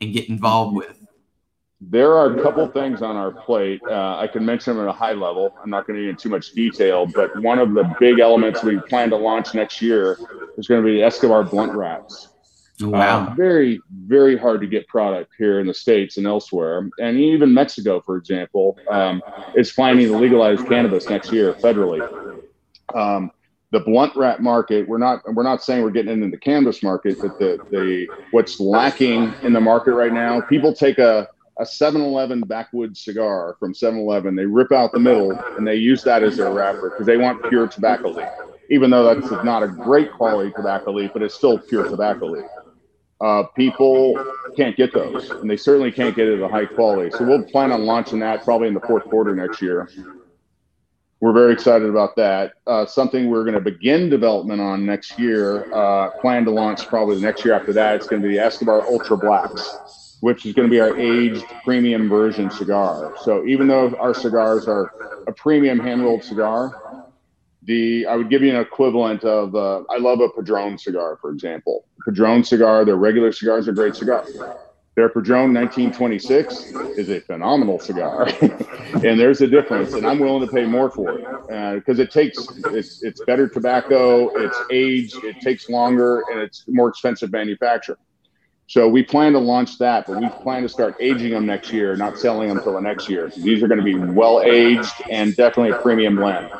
[0.00, 0.97] and get involved with?
[1.80, 3.80] There are a couple things on our plate.
[3.88, 5.54] Uh, I can mention them at a high level.
[5.62, 8.64] I'm not going to get into too much detail, but one of the big elements
[8.64, 10.18] we plan to launch next year
[10.56, 12.28] is going to be the Escobar blunt wraps.
[12.82, 13.28] Oh, wow.
[13.28, 16.88] Uh, very, very hard to get product here in the States and elsewhere.
[16.98, 19.22] And even Mexico, for example, um,
[19.54, 22.00] is planning to legalize cannabis next year federally.
[22.94, 23.30] Um,
[23.70, 27.20] the blunt wrap market, we're not we're not saying we're getting into the cannabis market,
[27.20, 31.28] but the the what's lacking in the market right now, people take a
[31.58, 34.36] a 7-Eleven backwoods cigar from 7-Eleven.
[34.36, 37.48] They rip out the middle and they use that as their wrapper because they want
[37.48, 38.28] pure tobacco leaf.
[38.70, 42.44] Even though that's not a great quality tobacco leaf, but it's still pure tobacco leaf.
[43.20, 44.14] Uh, people
[44.56, 47.10] can't get those, and they certainly can't get it at a high quality.
[47.10, 49.88] So we'll plan on launching that probably in the fourth quarter next year.
[51.20, 52.52] we're very excited about that.
[52.68, 55.72] Uh, something we're going to begin development on next year.
[55.74, 57.96] Uh, plan to launch probably the next year after that.
[57.96, 61.44] It's going to be the Escobar Ultra Blacks, which is going to be our aged
[61.64, 63.14] premium version cigar.
[63.22, 64.92] So even though our cigars are
[65.26, 67.04] a premium hand rolled cigar,
[67.62, 71.30] the I would give you an equivalent of uh, I love a Padron cigar, for
[71.30, 71.84] example.
[72.04, 74.36] Padron cigar, their regular cigars are great cigars
[74.98, 80.52] their Padron 1926 is a phenomenal cigar, and there's a difference, and I'm willing to
[80.52, 82.36] pay more for it because uh, it takes
[82.72, 88.00] it's, it's better tobacco, it's aged, it takes longer, and it's more expensive manufacturing.
[88.68, 91.96] So we plan to launch that, but we plan to start aging them next year,
[91.96, 93.32] not selling them until the next year.
[93.34, 96.50] These are going to be well aged and definitely a premium blend.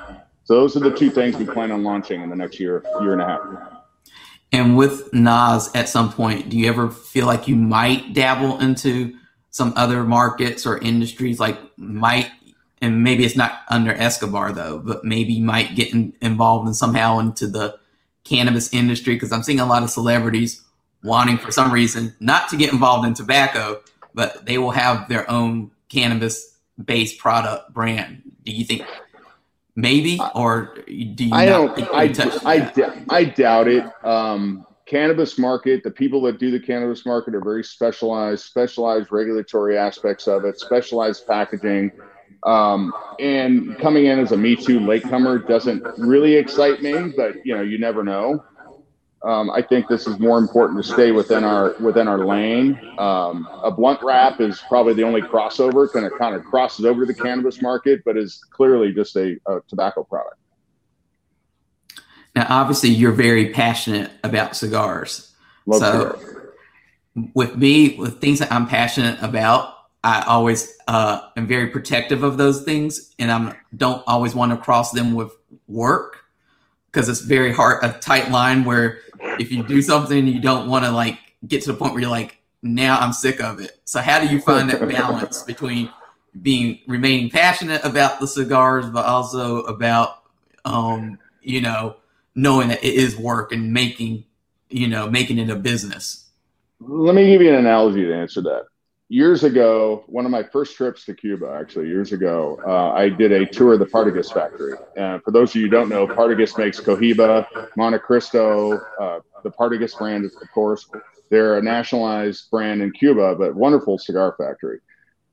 [0.44, 3.12] So those are the two things we plan on launching in the next year, year
[3.12, 3.40] and a half.
[4.53, 9.14] And with Nas, at some point, do you ever feel like you might dabble into
[9.51, 11.38] some other markets or industries?
[11.38, 12.31] Like might,
[12.81, 16.73] and maybe it's not under Escobar though, but maybe you might get in, involved in
[16.73, 17.79] somehow into the
[18.25, 20.62] cannabis industry because I'm seeing a lot of celebrities
[21.03, 23.81] wanting for some reason not to get involved in tobacco,
[24.15, 28.23] but they will have their own cannabis based product brand.
[28.45, 28.85] Do you think
[29.79, 32.13] maybe or do you i don't I,
[32.45, 33.85] I, I, doubt it.
[34.05, 39.79] Um, cannabis market the people that do the cannabis market are very specialized specialized regulatory
[39.79, 41.93] aspects of it specialized packaging.
[42.45, 47.55] Um, and coming in as a me too latecomer doesn't really excite me but you
[47.55, 48.45] know you never know
[49.22, 52.78] um, I think this is more important to stay within our within our lane.
[52.98, 57.04] Um, a blunt wrap is probably the only crossover, kind of kind of crosses over
[57.04, 60.37] to the cannabis market, but is clearly just a, a tobacco product.
[62.37, 65.35] Now, obviously, you're very passionate about cigars.
[65.66, 66.46] Love so, cigars.
[67.35, 72.38] with me, with things that I'm passionate about, I always uh, am very protective of
[72.38, 75.33] those things, and I don't always want to cross them with
[75.66, 76.18] work
[76.92, 79.00] because it's very hard a tight line where
[79.38, 82.11] if you do something you don't want to like get to the point where you're
[82.11, 83.78] like now i'm sick of it.
[83.85, 85.90] So how do you find that balance between
[86.40, 90.22] being remaining passionate about the cigars but also about
[90.64, 91.96] um you know
[92.35, 94.24] knowing that it is work and making
[94.68, 96.26] you know making it a business?
[96.81, 98.67] Let me give you an analogy to answer that
[99.09, 103.33] years ago, one of my first trips to Cuba, actually, years ago, uh, I did
[103.33, 104.75] a tour of the Partagas factory.
[104.97, 109.97] And for those of you who don't know, Partagas makes Cohiba, Montecristo, uh, the Partagas
[109.97, 110.88] brand, is of course.
[111.31, 114.81] They're a nationalized brand in Cuba, but wonderful cigar factory.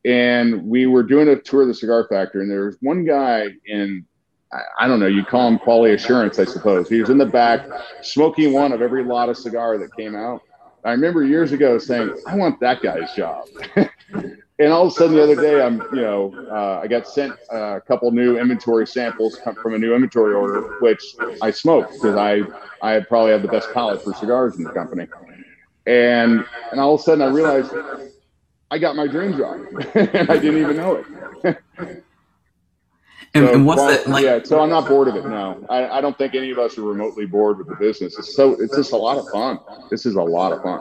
[0.04, 3.48] And we were doing a tour of the cigar factory, and there was one guy
[3.66, 4.06] in
[4.80, 6.88] I don't know, you call him quality assurance, I suppose.
[6.88, 7.68] He was in the back
[8.02, 10.44] smoking one of every lot of cigar that came out
[10.86, 13.48] I remember years ago saying, I want that guy's job.
[13.76, 17.34] and all of a sudden the other day, I'm, you know, uh, I got sent
[17.50, 22.42] a couple new inventory samples from a new inventory order, which I smoked because I,
[22.84, 25.08] I probably have the best palate for cigars in the company.
[25.88, 27.74] And, and all of a sudden I realized
[28.70, 29.60] I got my dream job
[29.96, 31.04] and I didn't even know
[31.44, 31.58] it.
[33.36, 34.24] And, so, and what's well, that like?
[34.24, 35.26] Yeah, so I'm not bored of it.
[35.26, 38.18] No, I, I don't think any of us are remotely bored with the business.
[38.18, 39.60] It's so it's just a lot of fun.
[39.90, 40.80] This is a lot of fun.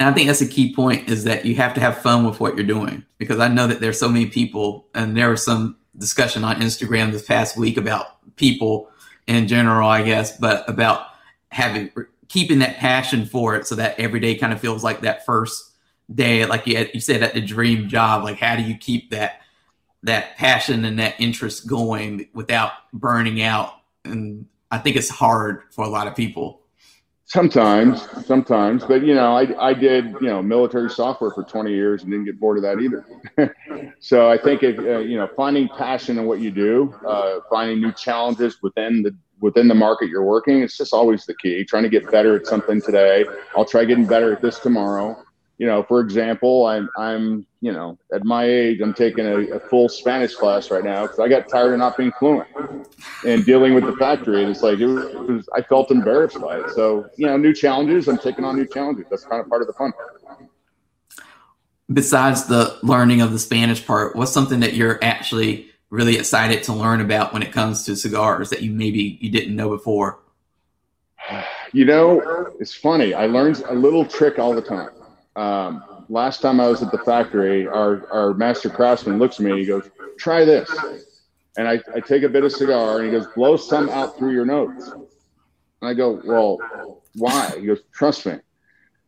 [0.00, 2.40] And I think that's a key point is that you have to have fun with
[2.40, 5.76] what you're doing because I know that there's so many people, and there was some
[5.96, 8.90] discussion on Instagram this past week about people
[9.28, 11.06] in general, I guess, but about
[11.52, 11.92] having
[12.28, 15.72] keeping that passion for it so that every day kind of feels like that first
[16.12, 18.24] day, like you, had, you said at the dream job.
[18.24, 19.42] Like, how do you keep that?
[20.02, 23.74] That passion and that interest going without burning out.
[24.04, 26.62] And I think it's hard for a lot of people.
[27.26, 32.02] Sometimes, sometimes, but you know, I, I did you know military software for 20 years
[32.02, 33.06] and didn't get bored of that either.
[34.00, 37.80] so I think if uh, you know finding passion in what you do, uh, finding
[37.80, 41.64] new challenges within the within the market you're working, it's just always the key.
[41.64, 43.24] Trying to get better at something today.
[43.56, 45.16] I'll try getting better at this tomorrow
[45.60, 49.60] you know, for example, I'm, I'm, you know, at my age, I'm taking a, a
[49.60, 52.48] full Spanish class right now because I got tired of not being fluent
[53.26, 54.40] and dealing with the factory.
[54.40, 56.70] And it's like, it was, I felt embarrassed by it.
[56.70, 59.04] So, you know, new challenges, I'm taking on new challenges.
[59.10, 59.92] That's kind of part of the fun.
[61.92, 66.72] Besides the learning of the Spanish part, what's something that you're actually really excited to
[66.72, 70.20] learn about when it comes to cigars that you maybe you didn't know before?
[71.74, 73.12] You know, it's funny.
[73.12, 74.88] I learned a little trick all the time
[75.36, 79.58] um, last time I was at the factory, our, our master craftsman looks at me
[79.58, 79.88] he goes,
[80.18, 80.70] try this.
[81.56, 84.32] And I, I take a bit of cigar and he goes, blow some out through
[84.32, 84.88] your nose.
[84.88, 86.58] And I go, well,
[87.16, 87.54] why?
[87.58, 88.38] He goes, trust me.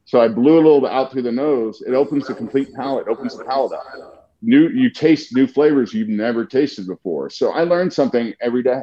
[0.04, 1.82] So I blew a little bit out through the nose.
[1.82, 4.32] It opens the complete palate, opens the palate up.
[4.42, 7.30] new you taste new flavors you've never tasted before.
[7.30, 8.82] So I learned something every day.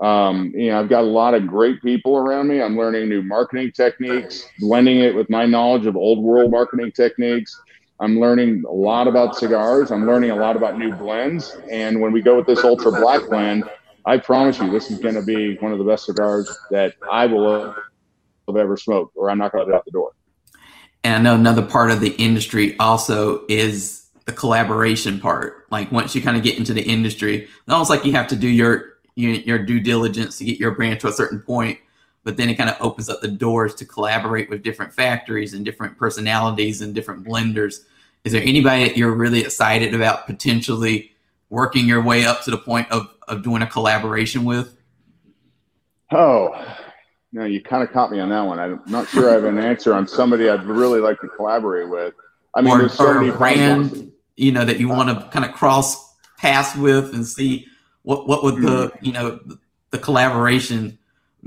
[0.00, 2.60] Um, you know, I've got a lot of great people around me.
[2.60, 7.60] I'm learning new marketing techniques, blending it with my knowledge of old world marketing techniques.
[8.00, 9.92] I'm learning a lot about cigars.
[9.92, 11.56] I'm learning a lot about new blends.
[11.70, 13.64] And when we go with this ultra black blend,
[14.04, 17.26] I promise you, this is going to be one of the best cigars that I
[17.26, 17.74] will
[18.48, 20.12] have ever smoked, or I'm not going to get out the door.
[21.04, 25.66] And I know another part of the industry also is the collaboration part.
[25.70, 28.36] Like once you kind of get into the industry, it's almost like you have to
[28.36, 31.78] do your your, your due diligence to get your brand to a certain point
[32.24, 35.64] but then it kind of opens up the doors to collaborate with different factories and
[35.64, 37.80] different personalities and different blenders.
[38.24, 41.12] Is there anybody that you're really excited about potentially
[41.50, 44.74] working your way up to the point of, of doing a collaboration with?
[46.10, 46.50] Oh,
[47.32, 48.58] no, you kind of caught me on that one.
[48.58, 52.14] I'm not sure I have an answer on somebody I'd really like to collaborate with.
[52.54, 55.52] I mean, or, there's so many brand, you know, that you want to kind of
[55.52, 57.66] cross paths with and see
[58.04, 59.04] what what would the Mm-hmm.
[59.04, 59.40] you know
[59.90, 60.98] the collaboration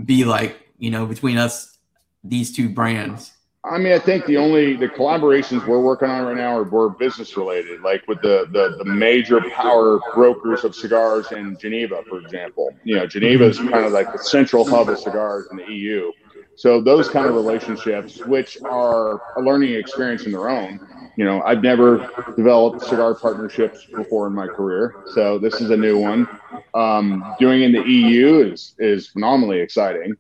[0.06, 1.78] be like you know between us
[2.24, 3.32] these two brands
[3.70, 6.90] I mean, I think the only the collaborations we're working on right now are more
[6.90, 12.20] business related, like with the, the the major power brokers of cigars in Geneva, for
[12.20, 12.70] example.
[12.84, 16.12] You know, Geneva is kind of like the central hub of cigars in the EU.
[16.56, 20.80] So those kind of relationships, which are a learning experience in their own.
[21.18, 25.78] You know, I've never developed cigar partnerships before in my career, so this is a
[25.78, 26.30] new one.
[26.74, 30.16] Um, doing in the EU is is phenomenally exciting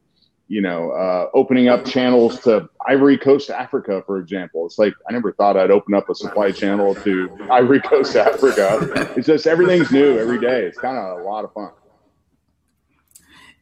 [0.47, 4.65] you know, uh, opening up channels to Ivory Coast, Africa, for example.
[4.65, 8.79] It's like I never thought I'd open up a supply channel to Ivory Coast, Africa.
[9.17, 10.63] It's just everything's new every day.
[10.63, 11.71] It's kind of a lot of fun.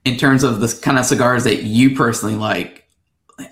[0.04, 2.84] in terms of the kind of cigars that you personally like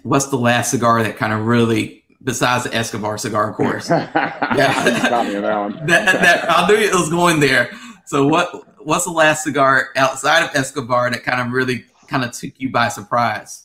[0.03, 5.09] what's the last cigar that kind of really besides the escobar cigar of course yeah,
[5.09, 7.69] got me on that that, that i knew it was going there
[8.05, 8.49] so what
[8.85, 12.69] what's the last cigar outside of escobar that kind of really kind of took you
[12.69, 13.63] by surprise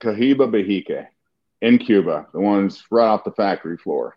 [0.00, 1.08] Cohiba Behike
[1.62, 4.16] in Cuba, the ones right off the factory floor.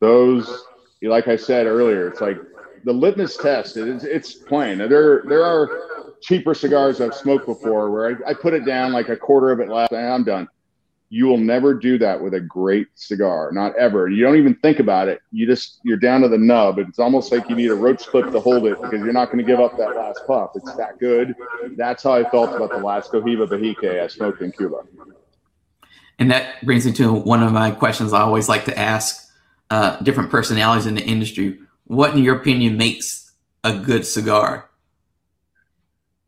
[0.00, 0.64] Those,
[1.02, 2.36] like I said earlier, it's like
[2.84, 3.76] the litmus test.
[3.76, 4.78] It's, it's plain.
[4.78, 5.70] There, there are
[6.20, 9.60] cheaper cigars I've smoked before where I, I put it down like a quarter of
[9.60, 10.48] it left and I'm done.
[11.14, 14.08] You will never do that with a great cigar, not ever.
[14.08, 15.20] You don't even think about it.
[15.30, 16.80] You just you're down to the nub.
[16.80, 19.38] It's almost like you need a roach clip to hold it because you're not going
[19.38, 20.50] to give up that last puff.
[20.56, 21.36] It's that good.
[21.76, 24.78] That's how I felt about the last Cohiba Behike I smoked in Cuba.
[26.18, 29.28] and that brings me to one of my questions i always like to ask
[29.70, 34.68] uh, different personalities in the industry what in your opinion makes a good cigar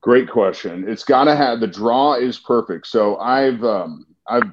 [0.00, 0.88] Great question.
[0.88, 2.86] It's got to have the draw is perfect.
[2.86, 4.52] So I've um, I've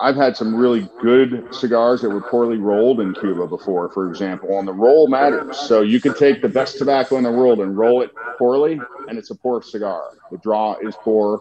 [0.00, 4.56] I've had some really good cigars that were poorly rolled in Cuba before, for example,
[4.58, 5.58] and the roll matters.
[5.58, 9.18] So you can take the best tobacco in the world and roll it poorly, and
[9.18, 10.10] it's a poor cigar.
[10.30, 11.40] The draw is poor,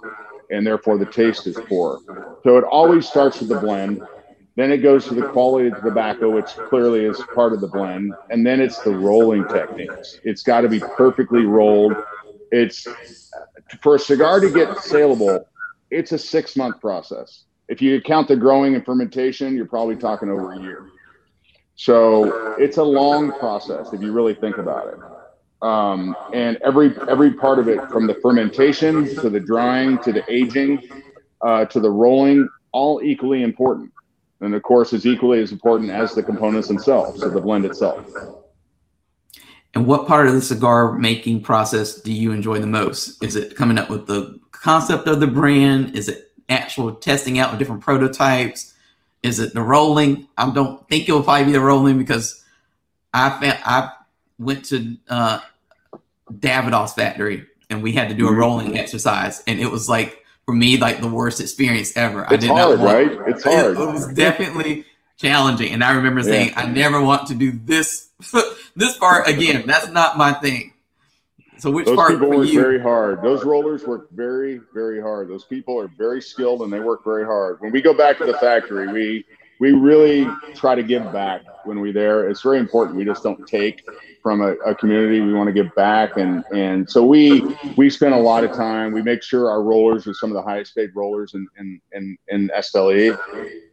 [0.50, 2.00] and therefore the taste is poor.
[2.43, 4.02] So it always starts with the blend.
[4.56, 7.67] Then it goes to the quality of the tobacco, which clearly is part of the
[7.67, 10.20] blend, and then it's the rolling techniques.
[10.24, 11.96] It's got to be perfectly rolled.
[12.52, 12.88] It's
[13.82, 15.48] for a cigar to get saleable,
[15.91, 17.43] it's a six month process.
[17.69, 20.89] If you count the growing and fermentation, you're probably talking over a year.
[21.75, 24.99] So it's a long process if you really think about it.
[25.62, 30.23] Um, and every every part of it, from the fermentation to the drying to the
[30.32, 30.88] aging
[31.41, 33.91] uh, to the rolling, all equally important.
[34.41, 38.06] And of course, is equally as important as the components themselves, so the blend itself.
[39.73, 43.21] And what part of the cigar making process do you enjoy the most?
[43.23, 45.95] Is it coming up with the concept of the brand?
[45.95, 48.73] Is it actual testing out of different prototypes?
[49.23, 50.27] Is it the rolling?
[50.38, 52.43] I don't think it'll probably be the rolling because
[53.13, 53.91] I found, I
[54.38, 55.39] went to uh,
[56.31, 60.53] Davidoff's factory and we had to do a rolling exercise, and it was like for
[60.55, 62.25] me like the worst experience ever.
[62.29, 63.29] I It's did hard, not want, right?
[63.29, 63.77] It's hard.
[63.77, 64.86] It, it was definitely
[65.17, 66.62] challenging, and I remember saying, Yeah.
[66.62, 68.10] "I never want to do this
[68.75, 69.65] this part again.
[69.67, 70.73] That's not my thing."
[71.60, 72.60] So, which Those people work you?
[72.60, 73.22] very hard.
[73.24, 75.30] Those rollers work very, very hard.
[75.30, 77.60] Those people are very skilled and they work very hard.
[77.62, 79.26] When we go back to the factory, we
[79.60, 82.30] we really try to give back when we're there.
[82.30, 82.96] It's very important.
[82.96, 83.84] We just don't take
[84.22, 85.20] from a, a community.
[85.20, 87.41] We want to give back, and and so we
[87.76, 88.91] we spend a lot of time.
[88.91, 92.18] We make sure our rollers are some of the highest paid rollers in in in,
[92.28, 93.18] in Estelí.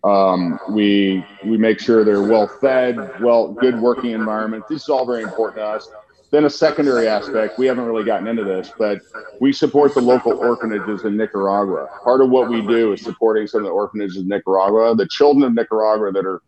[0.05, 4.65] Um, we we make sure they're well fed, well good working environment.
[4.69, 5.91] This is all very important to us.
[6.35, 9.01] Then a secondary aspect, we haven't really gotten into this, but
[9.41, 11.87] we support the local orphanages in Nicaragua.
[12.03, 14.97] Part of what we do is supporting some of the orphanages in Nicaragua.
[14.97, 16.43] The children of Nicaragua that are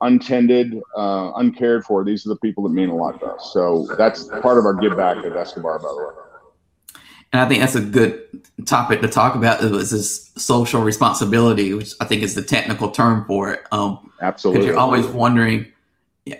[0.00, 3.52] untended, uh, uncared for, these are the people that mean a lot to us.
[3.52, 7.00] So that's part of our give back at Escobar, by the way.
[7.32, 9.62] And I think that's a good topic to talk about.
[9.62, 13.60] Is this social responsibility, which I think is the technical term for it.
[13.70, 14.62] Um, Absolutely.
[14.62, 15.66] Because you're always wondering.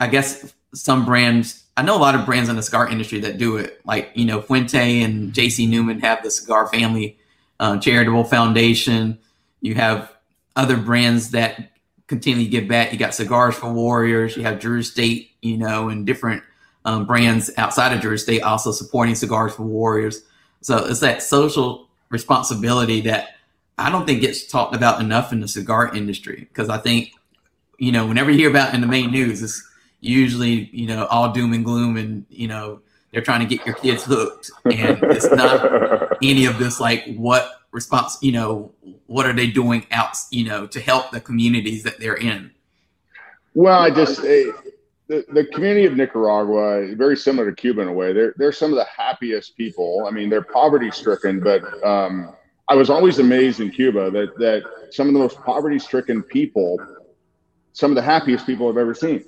[0.01, 1.63] I guess some brands.
[1.79, 3.81] I know a lot of brands in the cigar industry that do it.
[3.85, 5.65] Like you know, Fuente and J.C.
[5.65, 7.17] Newman have the Cigar Family
[7.61, 9.17] uh, Charitable Foundation.
[9.61, 10.13] You have
[10.57, 11.71] other brands that
[12.09, 12.93] continually give back.
[12.93, 14.37] You got Cigars for Warriors.
[14.37, 16.43] You have Drew Estate, you know, and different
[16.85, 20.23] um, brands outside of Drew Estate also supporting Cigars for Warriors.
[20.63, 23.37] So it's that social responsibility that
[23.79, 27.13] I don't think gets talked about enough in the cigar industry because I think,
[27.79, 29.68] you know, whenever you hear about in the main news, it's
[30.01, 32.81] usually, you know, all doom and gloom and, you know,
[33.13, 34.51] they're trying to get your kids hooked.
[34.65, 38.73] And it's not any of this like what response, you know,
[39.07, 42.51] what are they doing out, you know, to help the communities that they're in?
[43.55, 44.53] Well, I just, uh,
[45.09, 48.73] the, the community of Nicaragua, very similar to Cuba in a way, they're, they're some
[48.73, 50.05] of the happiest people.
[50.07, 52.35] I mean, they're poverty stricken, but um,
[52.69, 56.79] I was always amazed in Cuba that, that some of the most poverty stricken people,
[57.73, 59.25] some of the happiest people I've ever seen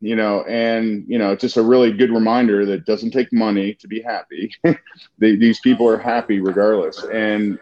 [0.00, 3.74] you know, and you know, just a really good reminder that it doesn't take money
[3.74, 4.52] to be happy.
[5.18, 7.58] they, these people are happy regardless, and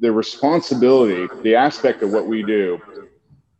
[0.00, 2.80] the responsibility, the aspect of what we do,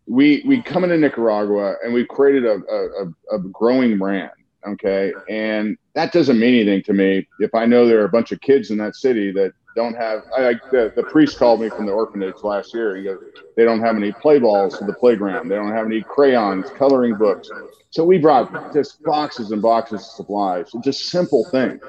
[0.07, 4.31] we we come into Nicaragua and we've created a, a, a growing brand,
[4.66, 8.33] okay, and that doesn't mean anything to me if I know there are a bunch
[8.33, 10.18] of kids in that city that don't have.
[10.37, 12.97] I, the, the priest called me from the orphanage last year.
[12.97, 13.18] He goes,
[13.57, 15.49] they don't have any play balls for the playground.
[15.49, 17.51] They don't have any crayons, coloring books.
[17.91, 21.81] So we brought just boxes and boxes of supplies, just simple thing.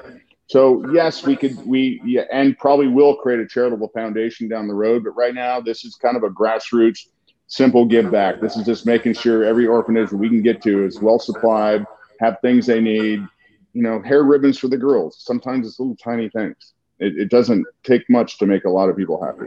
[0.46, 4.74] So yes, we could we yeah, and probably will create a charitable foundation down the
[4.74, 5.04] road.
[5.04, 7.06] But right now, this is kind of a grassroots,
[7.46, 8.40] simple give back.
[8.40, 11.86] This is just making sure every orphanage we can get to is well supplied,
[12.20, 13.26] have things they need.
[13.72, 15.16] You know, hair ribbons for the girls.
[15.20, 16.74] Sometimes it's little tiny things.
[17.02, 19.46] It, it doesn't take much to make a lot of people happy.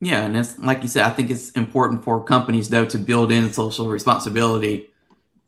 [0.00, 3.30] Yeah, and it's like you said, I think it's important for companies though to build
[3.30, 4.90] in social responsibility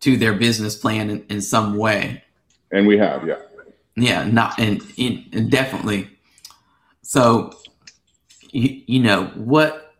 [0.00, 2.22] to their business plan in, in some way.
[2.70, 3.40] And we have, yeah.
[3.96, 6.08] Yeah, not and, and definitely.
[7.02, 7.52] So,
[8.52, 9.94] you, you know what?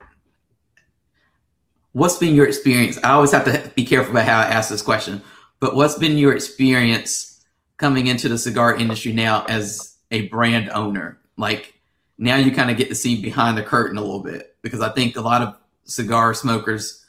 [1.93, 2.99] What's been your experience?
[3.03, 5.23] I always have to be careful about how I ask this question,
[5.59, 7.45] but what's been your experience
[7.79, 11.19] coming into the cigar industry now as a brand owner?
[11.37, 11.75] Like
[12.19, 14.91] now you kind of get to see behind the curtain a little bit because I
[14.91, 17.05] think a lot of cigar smokers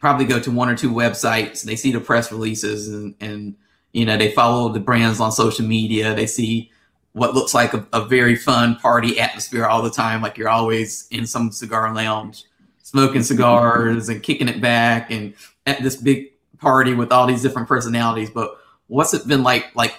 [0.00, 1.62] probably go to one or two websites.
[1.62, 3.56] They see the press releases and, and
[3.92, 6.14] you know, they follow the brands on social media.
[6.14, 6.70] They see
[7.12, 10.22] what looks like a, a, very fun party atmosphere all the time.
[10.22, 12.44] Like you're always in some cigar lounge
[12.82, 15.34] smoking cigars and kicking it back and
[15.66, 18.30] at this big party with all these different personalities.
[18.30, 19.74] But what's it been like?
[19.74, 19.94] Like,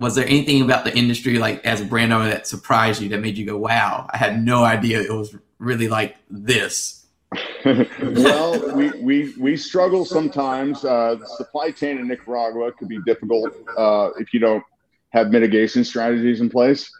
[0.00, 3.20] was there anything about the industry, like as a brand owner, that surprised you that
[3.20, 7.06] made you go, wow, I had no idea it was really like this?
[7.64, 10.84] well, we, we, we struggle sometimes.
[10.84, 14.62] Uh, the supply chain in Nicaragua could be difficult uh, if you don't
[15.10, 16.90] have mitigation strategies in place.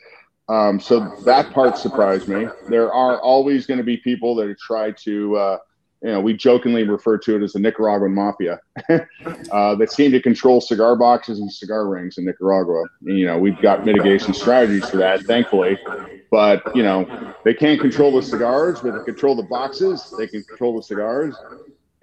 [0.49, 2.49] Um, so that part surprised me.
[2.69, 5.59] There are always going to be people that try to uh,
[6.03, 10.23] you know, we jokingly refer to it as the Nicaraguan mafia uh, that seem to
[10.23, 12.85] control cigar boxes and cigar rings in Nicaragua.
[13.01, 15.79] You know, we've got mitigation strategies for that, thankfully.
[16.31, 20.15] But, you know, they can't control the cigars, but they control the boxes.
[20.17, 21.35] They can control the cigars.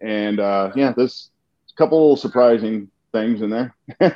[0.01, 1.29] And, uh, yeah, there's
[1.71, 3.75] a couple little surprising things in there.
[4.01, 4.13] I've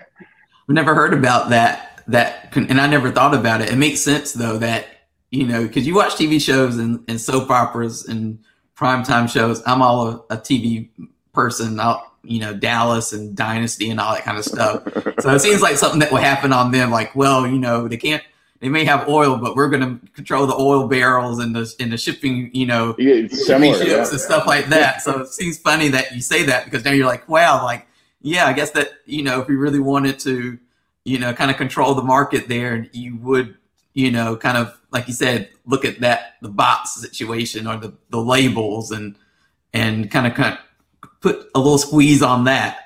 [0.67, 2.03] never heard about that.
[2.07, 3.69] That and I never thought about it.
[3.71, 4.87] It makes sense though that
[5.29, 8.39] you know because you watch TV shows and, and soap operas and
[8.79, 9.61] primetime shows.
[9.65, 10.87] I'm all a, a TV
[11.33, 11.79] person.
[11.79, 14.83] I'll, you know, Dallas and Dynasty and all that kind of stuff.
[15.19, 16.89] so it seems like something that would happen on them.
[16.89, 18.23] Like, well, you know, they can't.
[18.61, 21.93] They may have oil, but we're going to control the oil barrels and the and
[21.93, 24.09] the shipping, you know, yeah, ships yeah.
[24.09, 25.01] and stuff like that.
[25.01, 27.87] so it seems funny that you say that because now you're like, wow, like,
[28.21, 30.59] yeah, I guess that you know, if we really wanted to,
[31.05, 33.55] you know, kind of control the market there, you would
[33.93, 37.93] you know, kind of like you said, look at that the box situation or the,
[38.09, 39.15] the labels and
[39.73, 42.85] and kind of kind of put a little squeeze on that.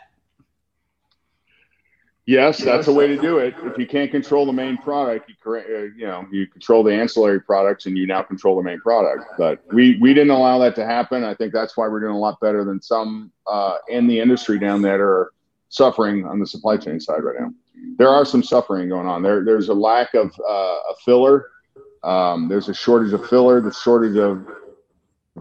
[2.25, 3.53] Yes, that's a way to do it.
[3.63, 6.93] If you can't control the main product, you correct, uh, you know, you control the
[6.93, 9.25] ancillary products, and you now control the main product.
[9.37, 11.25] But we we didn't allow that to happen.
[11.25, 14.57] I think that's why we're doing a lot better than some uh, in the industry
[14.57, 15.33] down there are
[15.67, 17.51] suffering on the supply chain side right now
[17.97, 19.21] there are some suffering going on.
[19.21, 21.49] There, there's a lack of uh, a filler.
[22.03, 23.61] Um, there's a shortage of filler.
[23.61, 24.47] The shortage of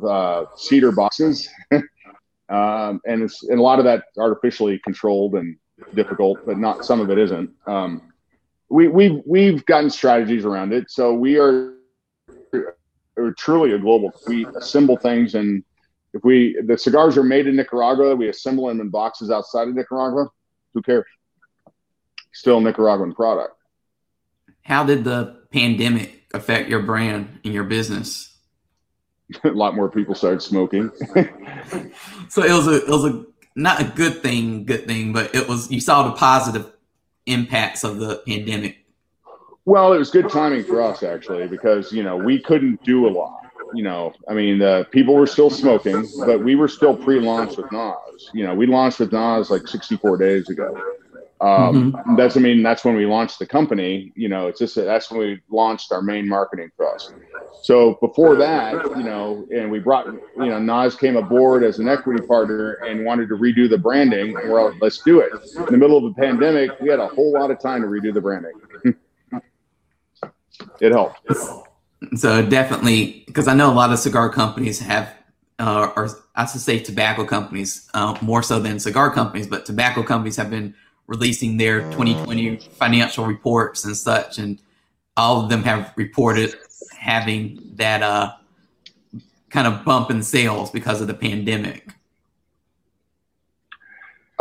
[0.05, 1.49] uh, cedar boxes.
[1.73, 5.57] um, and it's and a lot of that artificially controlled and
[5.95, 7.51] difficult, but not some of it isn't.
[7.67, 8.13] Um,
[8.69, 11.75] we we've we've gotten strategies around it, so we are,
[13.19, 14.13] are truly a global.
[14.27, 15.63] We assemble things, and
[16.15, 19.75] if we the cigars are made in Nicaragua, we assemble them in boxes outside of
[19.75, 20.29] Nicaragua.
[20.75, 21.05] Who cares?
[22.33, 23.55] Still Nicaraguan product.
[24.63, 28.33] How did the pandemic affect your brand and your business?
[29.45, 30.91] a lot more people started smoking.
[32.29, 35.49] so it was a it was a not a good thing, good thing, but it
[35.49, 36.71] was you saw the positive
[37.27, 38.79] impacts of the pandemic.
[39.65, 43.11] Well, it was good timing for us actually because you know we couldn't do a
[43.11, 43.39] lot.
[43.75, 47.73] You know, I mean, the people were still smoking, but we were still pre-launched with
[47.73, 48.31] Nas.
[48.35, 50.79] You know, we launched with Nas like 64 days ago.
[51.43, 52.15] Um, mm-hmm.
[52.15, 54.13] That's I mean that's when we launched the company.
[54.15, 57.15] You know, it's just that's when we launched our main marketing thrust.
[57.63, 61.89] So before that, you know, and we brought you know Nas came aboard as an
[61.89, 64.35] equity partner and wanted to redo the branding.
[64.35, 65.33] Well, let's do it.
[65.57, 68.15] In the middle of the pandemic, we had a whole lot of time to redo
[68.15, 68.53] the branding.
[70.81, 71.21] it helped.
[72.15, 75.13] So definitely, because I know a lot of cigar companies have
[75.59, 80.03] uh, or I should say tobacco companies, uh, more so than cigar companies, but tobacco
[80.03, 80.75] companies have been
[81.07, 84.59] releasing their 2020 financial reports and such, and
[85.17, 86.55] all of them have reported
[86.99, 88.33] having that uh,
[89.51, 91.93] kind of bump in sales because of the pandemic.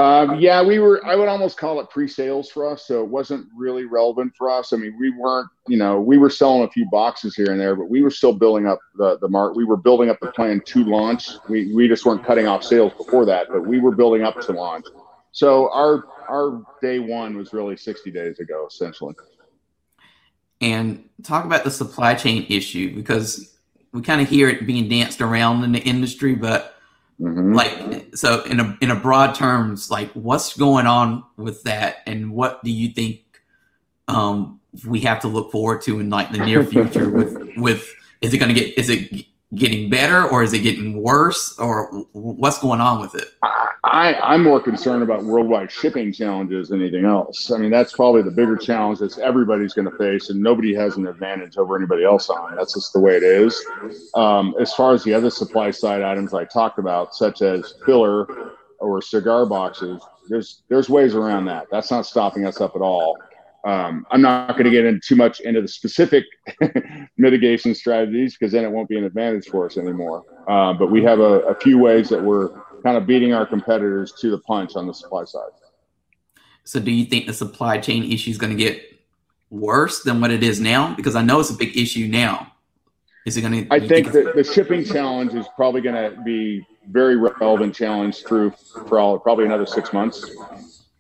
[0.02, 1.06] Um, yeah, we were.
[1.06, 4.74] I would almost call it pre-sales for us, so it wasn't really relevant for us.
[4.74, 5.48] I mean, we weren't.
[5.68, 8.34] You know, we were selling a few boxes here and there, but we were still
[8.34, 9.56] building up the the mark.
[9.56, 11.30] We were building up the plan to launch.
[11.50, 14.54] We we just weren't cutting off sales before that, but we were building up to
[14.54, 14.86] launch.
[15.34, 19.14] So our our day one was really 60 days ago, essentially.
[20.62, 23.58] And talk about the supply chain issue because
[23.92, 26.76] we kind of hear it being danced around in the industry, but
[27.20, 27.54] mm-hmm.
[27.54, 32.32] like so in a in a broad terms, like what's going on with that, and
[32.32, 33.22] what do you think
[34.08, 38.34] um, we have to look forward to in like the near future with with is
[38.34, 39.26] it going to get is it
[39.56, 43.34] getting better or is it getting worse or what's going on with it?
[43.84, 47.52] I, I'm more concerned about worldwide shipping challenges than anything else.
[47.52, 50.98] I mean, that's probably the bigger challenge that everybody's going to face, and nobody has
[50.98, 52.54] an advantage over anybody else on.
[52.54, 52.58] It.
[52.58, 53.60] That's just the way it is.
[54.14, 58.54] Um, as far as the other supply side items I talked about, such as filler
[58.80, 61.68] or cigar boxes, there's there's ways around that.
[61.72, 63.18] That's not stopping us up at all.
[63.64, 66.26] Um, I'm not going to get into too much into the specific
[67.18, 70.24] mitigation strategies because then it won't be an advantage for us anymore.
[70.48, 72.50] Uh, but we have a, a, few ways that we're
[72.82, 75.52] kind of beating our competitors to the punch on the supply side.
[76.64, 78.82] So, do you think the supply chain issue is going to get
[79.52, 80.96] worse than what it is now?
[80.96, 82.52] Because I know it's a big issue now.
[83.26, 83.74] Is it going to?
[83.74, 88.24] I think, think that the shipping challenge is probably going to be very relevant challenge
[88.24, 88.52] through
[88.88, 90.28] for all, probably another six months.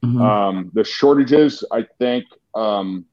[0.03, 0.21] Mm-hmm.
[0.21, 3.05] Um, the shortages, I think, um,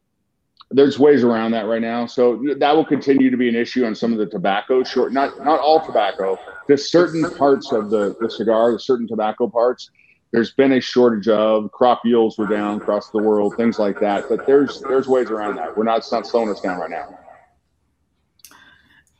[0.70, 2.06] there's ways around that right now.
[2.06, 5.42] So that will continue to be an issue on some of the tobacco short, not
[5.44, 9.90] not all tobacco, just certain parts of the, the cigar, the certain tobacco parts.
[10.30, 14.28] There's been a shortage of crop yields were down across the world, things like that.
[14.28, 15.74] But there's there's ways around that.
[15.74, 17.18] We're not it's not slowing us down right now.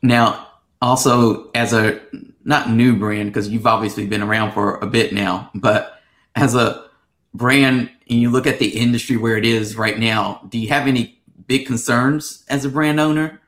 [0.03, 0.49] Now,
[0.83, 2.01] also as a
[2.45, 6.01] not new brand because you've obviously been around for a bit now, but
[6.37, 6.89] as a
[7.35, 10.87] brand and you look at the industry where it is right now, do you have
[10.87, 13.41] any big concerns as a brand owner?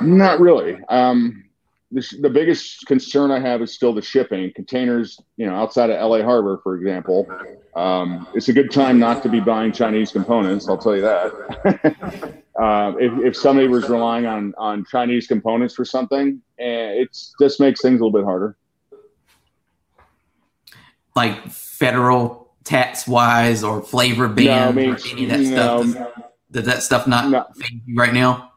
[0.00, 0.78] Not really.
[0.88, 1.44] Um,
[1.92, 5.20] the, biggest concern I have is still the shipping containers.
[5.36, 7.28] You know, outside of LA Harbor, for example,
[7.74, 10.68] um, it's a good time not to be buying Chinese components.
[10.68, 12.42] I'll tell you that.
[12.60, 17.60] uh, if, if somebody was relying on on Chinese components for something, eh, it just
[17.60, 18.56] makes things a little bit harder
[21.16, 25.82] like federal tax wise or flavor ban no, I mean, or any of that no,
[25.82, 26.14] stuff?
[26.52, 27.46] Does, does, that stuff not no,
[27.94, 28.52] right now?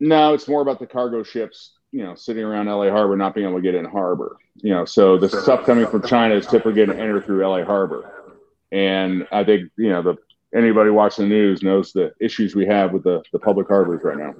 [0.00, 3.46] No, it's more about the cargo ships, you know, sitting around LA Harbor not being
[3.46, 4.36] able to get in harbor.
[4.56, 7.64] You know, so the stuff coming from China is typically going to enter through LA
[7.64, 8.34] Harbor.
[8.72, 10.16] And I think, you know, the
[10.54, 14.18] anybody watching the news knows the issues we have with the, the public harbors right
[14.18, 14.34] now.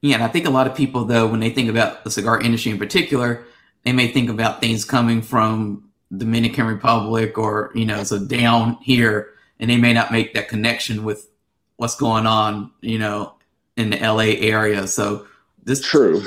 [0.00, 2.40] Yeah, and I think a lot of people though, when they think about the cigar
[2.40, 3.44] industry in particular,
[3.84, 9.30] they may think about things coming from Dominican Republic or you know so down here,
[9.58, 11.28] and they may not make that connection with
[11.76, 13.34] what's going on you know
[13.76, 14.86] in the LA area.
[14.86, 15.26] So
[15.64, 16.20] this true.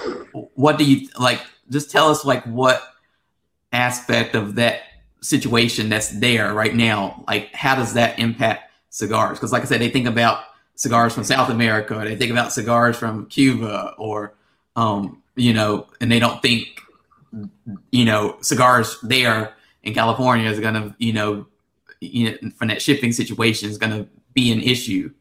[0.55, 1.41] What do you like?
[1.69, 2.81] Just tell us like what
[3.71, 4.81] aspect of that
[5.21, 7.23] situation that's there right now.
[7.27, 9.37] Like how does that impact cigars?
[9.37, 10.43] Because like I said, they think about
[10.75, 14.33] cigars from South America, or they think about cigars from Cuba, or
[14.75, 16.81] um, you know, and they don't think
[17.91, 19.54] you know, cigars there
[19.85, 21.47] in California is going to, you know,
[22.01, 25.11] you know, from that shipping situation is going to be an issue.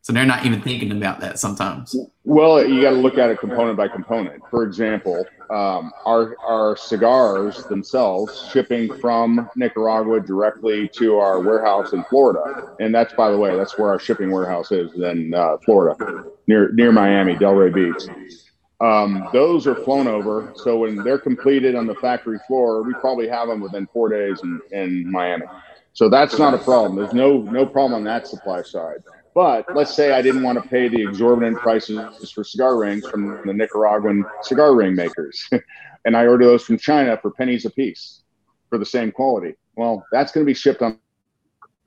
[0.00, 1.96] So they're not even thinking about that sometimes.
[2.24, 4.42] Well, you got to look at it component by component.
[4.50, 12.04] For example, um, our our cigars themselves shipping from Nicaragua directly to our warehouse in
[12.04, 16.24] Florida, and that's by the way, that's where our shipping warehouse is in uh, Florida,
[16.48, 18.43] near near Miami, Delray Beach.
[18.80, 23.28] Um, those are flown over, so when they're completed on the factory floor, we probably
[23.28, 25.46] have them within four days in, in Miami.
[25.92, 26.96] So that's not a problem.
[26.96, 29.04] There's no no problem on that supply side.
[29.32, 33.40] But let's say I didn't want to pay the exorbitant prices for cigar rings from
[33.46, 35.48] the Nicaraguan cigar ring makers,
[36.04, 38.22] and I order those from China for pennies a piece
[38.70, 39.54] for the same quality.
[39.76, 40.98] Well, that's going to be shipped on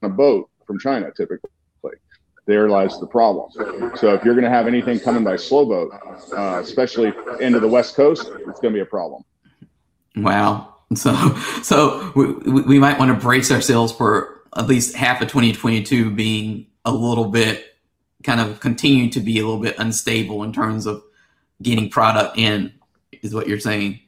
[0.03, 1.49] a boat from China typically.
[2.47, 3.51] There lies the problem.
[3.97, 5.91] So if you're going to have anything coming by slow boat,
[6.35, 9.23] uh, especially into the West Coast, it's going to be a problem.
[10.15, 10.75] Wow.
[10.95, 11.13] So,
[11.61, 16.67] so we, we might want to brace ourselves for at least half of 2022 being
[16.85, 17.77] a little bit
[18.23, 21.03] kind of continue to be a little bit unstable in terms of
[21.61, 22.73] getting product in
[23.21, 23.99] is what you're saying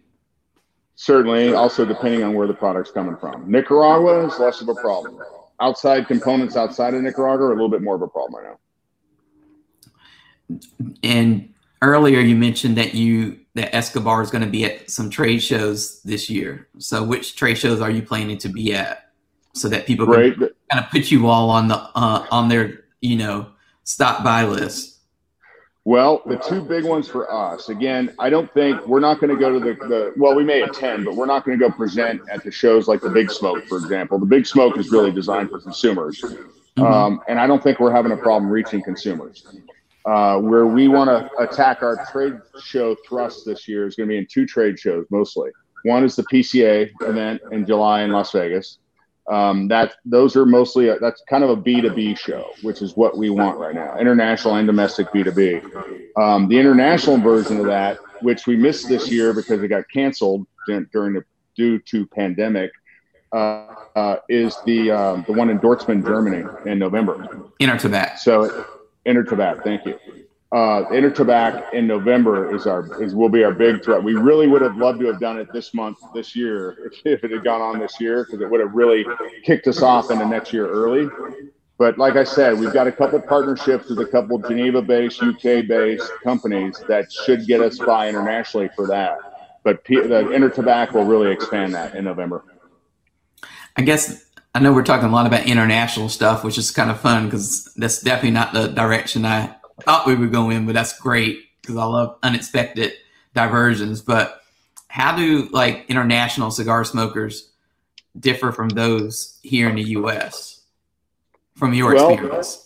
[0.96, 5.20] certainly also depending on where the product's coming from nicaragua is less of a problem
[5.62, 8.60] outside components outside of nicaragua are a little bit more of a problem right now.
[11.04, 15.40] And earlier you mentioned that you that escobar is going to be at some trade
[15.40, 16.68] shows this year.
[16.78, 19.12] So which trade shows are you planning to be at?
[19.56, 20.36] So that people can
[20.72, 23.50] kind of put you all on the uh, on their you know
[23.84, 24.99] stop by list?
[25.90, 27.70] Well, the two big ones for us.
[27.70, 30.62] Again, I don't think we're not going to go to the, the well, we may
[30.62, 33.66] attend, but we're not going to go present at the shows like the Big Smoke,
[33.66, 34.20] for example.
[34.20, 36.84] The Big Smoke is really designed for consumers, mm-hmm.
[36.84, 39.48] um, and I don't think we're having a problem reaching consumers.
[40.06, 44.14] Uh, where we want to attack our trade show thrust this year is going to
[44.14, 45.50] be in two trade shows mostly.
[45.86, 48.78] One is the PCA event in July in Las Vegas,
[49.30, 53.18] um, that those are mostly a, that's kind of a B2B show, which is what
[53.18, 56.18] we want right now, international and domestic B2B.
[56.18, 60.48] Um, the international version of that, which we missed this year because it got canceled
[60.92, 61.24] during the
[61.56, 62.72] due to pandemic,
[63.32, 67.52] uh, uh, is the um, the one in Dortmund, Germany, in November.
[67.60, 68.18] Intertabac.
[68.18, 68.66] So,
[69.06, 69.64] Intertabac.
[69.64, 70.00] Thank you
[70.52, 74.04] uh, Intertabac in November is our is will be our big threat.
[74.04, 77.32] We really would have loved to have done it this month, this year, if, it
[77.32, 79.06] had gone on this year, because it would have really
[79.44, 81.08] kicked us off into next year early.
[81.78, 86.12] But like I said, we've got a couple of partnerships with a couple Geneva-based, UK-based
[86.24, 89.18] companies that should get us by internationally for that.
[89.64, 92.44] But P- the Intertabac will really expand that in November.
[93.78, 97.00] I guess I know we're talking a lot about international stuff, which is kind of
[97.00, 100.98] fun because that's definitely not the direction I thought we would go in, but that's
[101.00, 102.94] great because I love unexpected
[103.34, 104.02] diversions.
[104.02, 104.42] But
[104.88, 107.52] how do like international cigar smokers
[108.20, 110.62] differ from those here in the U.S.
[111.56, 112.66] from your well, experience?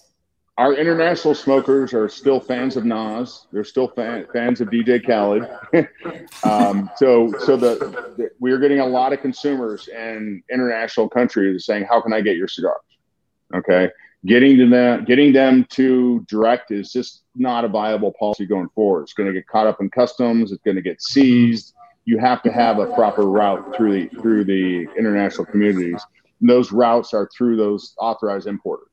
[0.57, 3.47] Our international smokers are still fans of Nas.
[3.51, 5.49] They're still fan, fans of DJ Khaled.
[6.43, 7.75] um, so, so the,
[8.17, 12.21] the we are getting a lot of consumers in international countries saying, "How can I
[12.21, 12.75] get your cigars?"
[13.55, 13.89] Okay,
[14.25, 19.03] getting to them getting them to direct is just not a viable policy going forward.
[19.03, 20.51] It's going to get caught up in customs.
[20.51, 21.73] It's going to get seized.
[22.05, 26.01] You have to have a proper route through the through the international communities.
[26.39, 28.87] And those routes are through those authorized importers.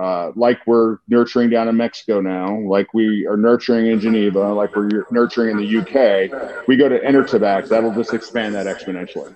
[0.00, 4.74] Uh, like we're nurturing down in Mexico now, like we are nurturing in Geneva, like
[4.74, 6.66] we're nurturing in the UK.
[6.66, 9.34] We go to Intertabac, that'll just expand that exponentially.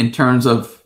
[0.00, 0.82] In terms of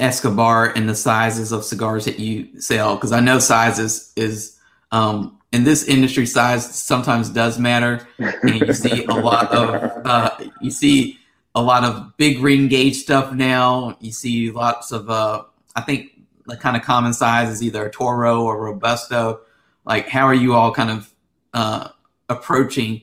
[0.00, 2.94] Escobar and the sizes of cigars that you sell?
[2.94, 4.58] Because I know sizes is
[4.92, 10.30] um, in this industry, size sometimes does matter, and you see a lot of uh,
[10.60, 11.18] you see
[11.54, 13.96] a lot of big ring gauge stuff now.
[14.00, 15.44] You see lots of uh,
[15.76, 16.12] I think
[16.46, 19.40] the kind of common size is either a Toro or Robusto.
[19.84, 21.14] Like, how are you all kind of
[21.54, 21.88] uh,
[22.28, 23.02] approaching?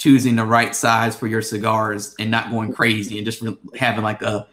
[0.00, 3.44] choosing the right size for your cigars and not going crazy and just
[3.78, 4.48] having like a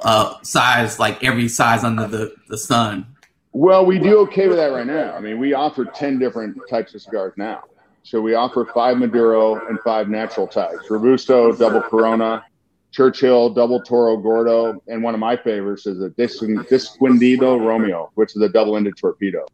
[0.00, 3.06] uh, size, like every size under the, the sun?
[3.52, 5.14] Well, we do okay with that right now.
[5.14, 7.62] I mean, we offer 10 different types of cigars now.
[8.02, 12.44] So we offer five Maduro and five natural types Robusto, double Corona,
[12.90, 18.42] Churchill, double Toro Gordo, and one of my favorites is a Disquindido Romeo, which is
[18.42, 19.46] a double ended torpedo.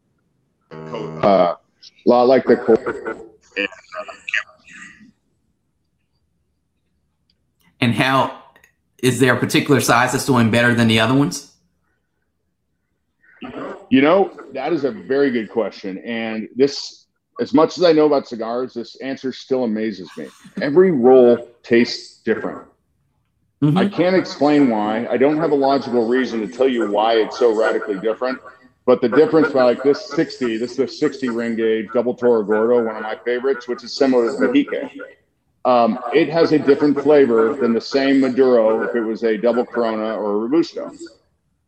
[0.71, 1.57] Uh, a
[2.05, 3.25] lot like the.
[7.79, 8.40] And how
[9.01, 11.53] is there a particular size that's doing better than the other ones?
[13.89, 15.97] You know, that is a very good question.
[15.99, 17.01] And this
[17.39, 20.27] as much as I know about cigars, this answer still amazes me.
[20.61, 22.67] Every roll tastes different.
[23.61, 23.77] Mm-hmm.
[23.77, 25.07] I can't explain why.
[25.07, 28.39] I don't have a logical reason to tell you why it's so radically different.
[28.85, 32.43] But the difference by like this 60, this is a 60 ring gauge double Toro
[32.43, 34.89] Gordo, one of my favorites, which is similar to the Mexique.
[35.63, 39.65] Um, it has a different flavor than the same Maduro if it was a double
[39.65, 40.91] Corona or a Robusto.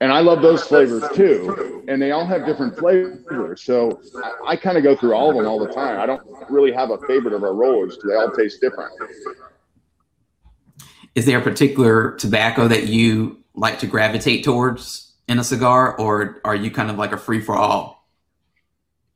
[0.02, 1.84] And I love those flavors too.
[1.88, 3.64] And they all have different flavors.
[3.64, 6.00] So I, I kind of go through all of them all the time.
[6.00, 8.92] I don't really have a favorite of our rollers because they all taste different.
[11.16, 16.42] Is there a particular tobacco that you like to gravitate towards in a cigar, or
[16.44, 18.03] are you kind of like a free for all?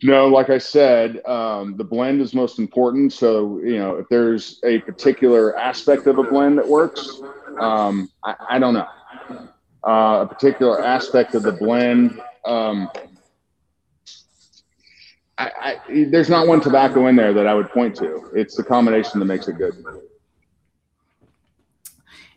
[0.03, 3.13] No, like I said, um, the blend is most important.
[3.13, 7.19] So, you know, if there's a particular aspect of a blend that works,
[7.59, 8.87] um, I, I, don't know.
[9.83, 12.91] Uh, a particular aspect of the blend, um,
[15.39, 18.29] I, I, there's not one tobacco in there that I would point to.
[18.35, 19.83] It's the combination that makes it good.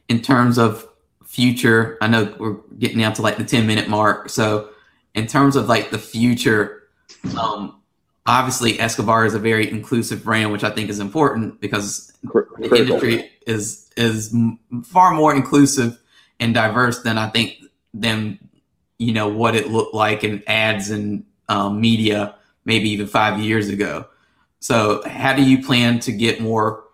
[0.09, 0.89] In terms of
[1.27, 4.31] future, I know we're getting down to like the 10 minute mark.
[4.31, 4.71] So,
[5.15, 6.80] in terms of like the future,
[7.39, 7.81] um,
[8.27, 13.31] obviously, Escobar is a very inclusive brand, which I think is important because the industry
[13.47, 14.35] is is
[14.85, 16.01] far more inclusive
[16.39, 17.57] and diverse than I think
[17.93, 18.39] than
[18.99, 23.69] you know what it looked like in ads and um, media maybe even five years
[23.69, 24.07] ago.
[24.61, 26.85] So, how do you plan to get more,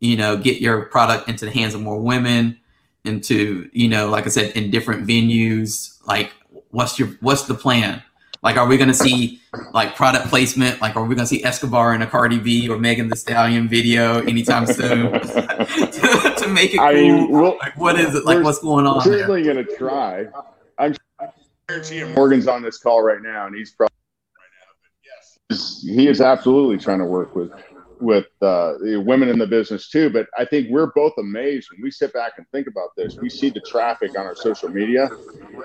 [0.00, 2.58] you know, get your product into the hands of more women,
[3.04, 5.98] into you know, like I said, in different venues?
[6.06, 6.32] Like,
[6.70, 8.02] what's your what's the plan?
[8.42, 9.40] Like, are we going to see
[9.72, 10.80] like product placement?
[10.80, 13.68] Like, are we going to see Escobar in a Cardi B or Megan Thee Stallion
[13.68, 15.20] video anytime soon to,
[16.38, 17.02] to, make it I cool?
[17.02, 18.24] Mean, we'll, like, what is it?
[18.24, 19.02] Like, what's going on?
[19.02, 20.26] Certainly going to try.
[20.78, 20.94] I'm
[21.68, 23.94] sure Morgan's on this call right now, and he's probably
[24.38, 24.72] right now.
[24.82, 27.52] But yes, he is absolutely trying to work with
[28.00, 30.10] with uh, the women in the business too.
[30.10, 33.16] But I think we're both amazed when we sit back and think about this.
[33.16, 35.08] We see the traffic on our social media.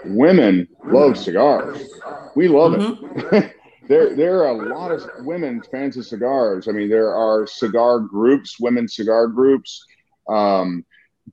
[0.06, 1.90] Women love cigars.
[2.36, 3.36] We love mm-hmm.
[3.36, 3.56] it.
[3.88, 6.68] there, there are a lot of women fans of cigars.
[6.68, 9.86] I mean, there are cigar groups, women cigar groups,
[10.28, 10.86] um,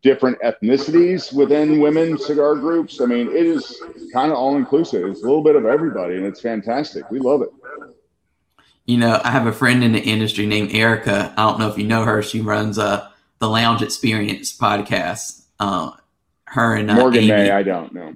[0.03, 3.01] different ethnicities within women cigar groups.
[3.01, 3.83] I mean, it is
[4.13, 5.09] kind of all inclusive.
[5.09, 7.11] It's a little bit of everybody, and it's fantastic.
[7.11, 7.51] We love it
[8.87, 11.33] you know, I have a friend in the industry named Erica.
[11.37, 12.23] I don't know if you know her.
[12.23, 13.09] She runs uh,
[13.39, 15.45] the Lounge Experience podcast.
[15.59, 15.93] Uh,
[16.45, 17.29] her and uh, Morgan Amy.
[17.29, 18.15] May, I don't know.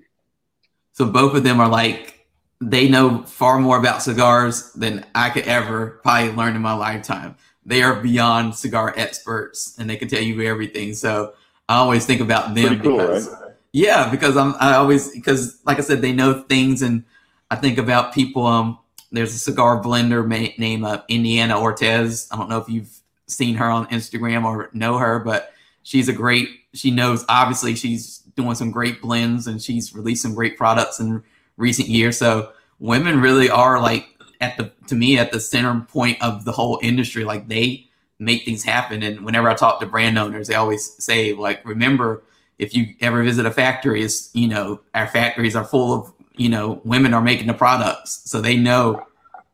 [0.92, 2.26] So both of them are like
[2.60, 7.36] they know far more about cigars than I could ever probably learn in my lifetime.
[7.66, 10.94] They are beyond cigar experts, and they can tell you everything.
[10.94, 11.34] So
[11.68, 13.52] I always think about them cool, because, right?
[13.72, 17.04] yeah, because I'm I always because like I said, they know things, and
[17.50, 18.78] I think about people um
[19.14, 22.26] there's a cigar blender ma- named uh, Indiana Ortez.
[22.30, 25.52] I don't know if you've seen her on Instagram or know her, but
[25.82, 26.48] she's a great.
[26.74, 31.22] She knows obviously she's doing some great blends and she's released some great products in
[31.56, 32.18] recent years.
[32.18, 32.50] So
[32.80, 34.08] women really are like
[34.40, 37.24] at the to me at the center point of the whole industry.
[37.24, 37.86] Like they
[38.18, 39.02] make things happen.
[39.02, 42.24] And whenever I talk to brand owners, they always say like, remember
[42.58, 46.48] if you ever visit a factory, is you know our factories are full of you
[46.48, 49.06] know women are making the products, so they know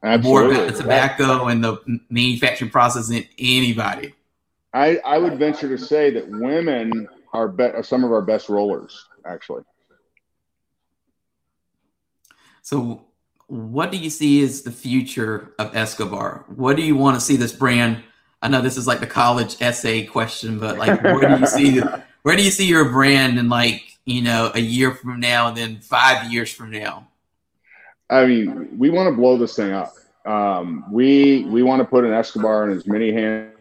[0.03, 0.31] Absolutely.
[0.31, 4.15] more about the tobacco and the manufacturing process than anybody.
[4.73, 8.49] I, I would venture to say that women are, be- are some of our best
[8.49, 9.63] rollers, actually.
[12.63, 13.07] So,
[13.49, 16.45] what do you see as the future of Escobar?
[16.55, 18.03] What do you want to see this brand?
[18.43, 21.81] I know this is like the college essay question, but like, where do you see
[22.23, 25.57] where do you see your brand in like you know a year from now, and
[25.57, 27.09] then five years from now?
[28.09, 29.95] I mean, we want to blow this thing up.
[30.27, 33.55] Um, we we want to put an Escobar in as many hands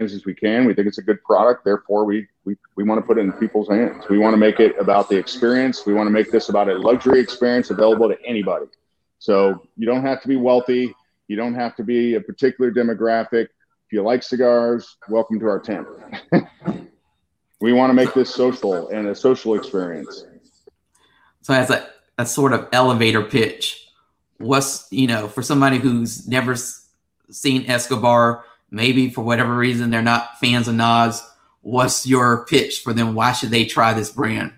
[0.00, 0.66] as we can.
[0.66, 1.64] We think it's a good product.
[1.64, 4.04] Therefore, we we, we want to put it in people's hands.
[4.08, 5.86] We want to make it about the experience.
[5.86, 8.66] We want to make this about a luxury experience available to anybody.
[9.18, 10.94] So you don't have to be wealthy.
[11.28, 13.44] You don't have to be a particular demographic.
[13.44, 15.86] If you like cigars, welcome to our tent.
[17.60, 20.24] we want to make this social and a social experience.
[21.42, 21.88] So as a
[22.18, 23.86] a sort of elevator pitch.
[24.38, 26.56] What's you know for somebody who's never
[27.30, 31.22] seen Escobar, maybe for whatever reason they're not fans of Nas.
[31.62, 33.14] What's your pitch for them?
[33.14, 34.52] Why should they try this brand?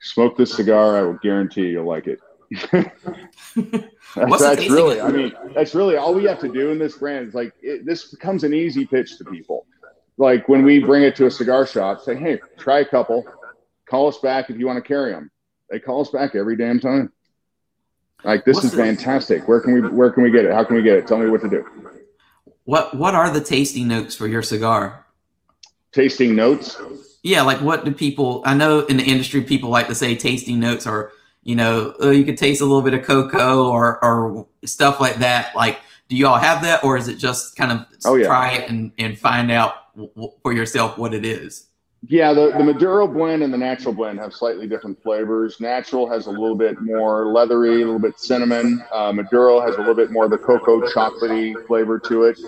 [0.00, 0.96] Smoke this cigar.
[0.96, 2.20] I will guarantee you'll like it.
[2.72, 2.92] that's,
[4.14, 7.28] that's really, I mean, that's really all we have to do in this brand.
[7.28, 9.66] Is like it, this becomes an easy pitch to people.
[10.18, 13.24] Like when we bring it to a cigar shop, say, "Hey, try a couple.
[13.88, 15.30] Call us back if you want to carry them."
[15.70, 17.12] they call us back every damn time.
[18.24, 19.46] Like this What's is fantastic.
[19.46, 20.52] Where can we where can we get it?
[20.52, 21.06] How can we get it?
[21.06, 21.64] Tell me what to do.
[22.64, 25.06] what what are the tasting notes for your cigar?
[25.92, 26.80] Tasting notes?
[27.22, 28.42] Yeah, like what do people?
[28.44, 31.12] I know in the industry, people like to say tasting notes are,
[31.42, 35.16] you know, oh, you could taste a little bit of cocoa or or stuff like
[35.16, 35.54] that.
[35.54, 38.26] Like, do you all have that, or is it just kind of oh, yeah.
[38.26, 41.68] try it and and find out w- for yourself what it is?
[42.08, 45.60] Yeah, the, the Maduro blend and the natural blend have slightly different flavors.
[45.60, 48.84] Natural has a little bit more leathery, a little bit cinnamon.
[48.92, 52.38] Uh, Maduro has a little bit more of the cocoa chocolatey flavor to it.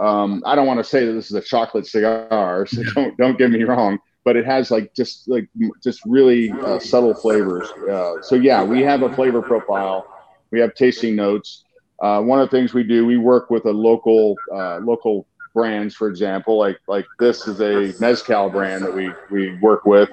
[0.00, 3.38] Um, I don't want to say that this is a chocolate cigar, so don't don't
[3.38, 5.48] get me wrong, but it has like just like
[5.82, 7.70] just really uh, subtle flavors.
[7.88, 10.06] Uh, so yeah, we have a flavor profile.
[10.50, 11.64] We have tasting notes.
[12.00, 15.94] Uh, one of the things we do, we work with a local uh, local brands,
[15.94, 20.10] for example, like like this is a mezcal brand that we we work with,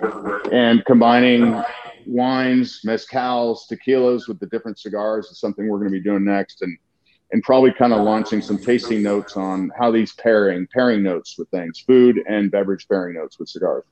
[0.51, 1.61] and combining
[2.05, 6.61] wines, mezcals, tequilas with the different cigars is something we're going to be doing next,
[6.61, 6.77] and
[7.31, 11.49] and probably kind of launching some tasting notes on how these pairing pairing notes with
[11.49, 13.83] things, food and beverage pairing notes with cigars.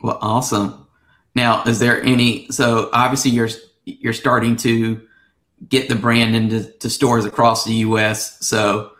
[0.00, 0.86] Well, awesome.
[1.34, 2.50] Now, is there any?
[2.50, 3.50] So obviously, you're
[3.84, 5.00] you're starting to
[5.68, 8.44] get the brand into stores across the U.S.
[8.44, 8.91] So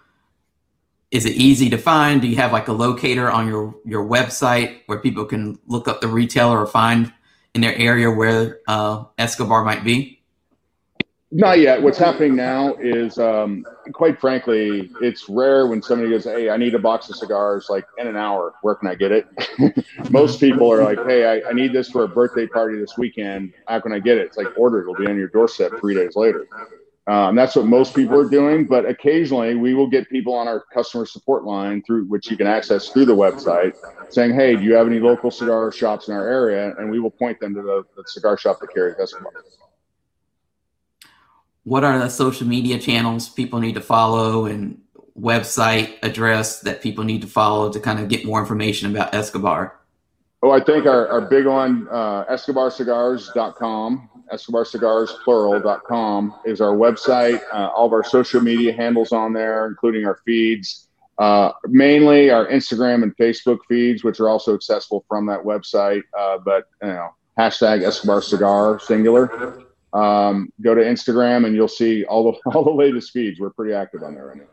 [1.13, 2.23] is it easy to find?
[2.23, 6.01] Do you have like a locator on your your website where people can look up
[6.01, 7.13] the retailer or find
[7.55, 10.19] in their area where uh, Escobar might be?
[11.35, 11.83] Not yet.
[11.83, 16.75] What's happening now is, um, quite frankly, it's rare when somebody goes, "Hey, I need
[16.75, 18.55] a box of cigars like in an hour.
[18.63, 19.27] Where can I get it?"
[20.11, 23.53] Most people are like, "Hey, I, I, need this for a birthday party this weekend.
[23.67, 24.81] How can I get it?" It's like order.
[24.81, 26.47] It'll be on your doorstep three days later.
[27.09, 30.65] Um, that's what most people are doing, but occasionally we will get people on our
[30.73, 33.75] customer support line through which you can access through the website
[34.11, 36.77] saying, Hey, do you have any local cigar shops in our area?
[36.79, 39.33] And we will point them to the, the cigar shop that carries Escobar.
[41.65, 44.81] What are the social media channels people need to follow and
[45.19, 49.77] website address that people need to follow to kind of get more information about Escobar?
[50.45, 57.41] Oh, I think our, our big one, uh, escobarcigars.com escobarcigarsplural.com is our website.
[57.53, 60.89] Uh, all of our social media handles on there, including our feeds.
[61.19, 66.03] Uh, mainly our Instagram and Facebook feeds, which are also accessible from that website.
[66.19, 69.63] Uh, but you know, hashtag Escobar Cigar singular.
[69.93, 73.39] Um, go to Instagram and you'll see all the all the latest feeds.
[73.39, 74.45] We're pretty active on there right now.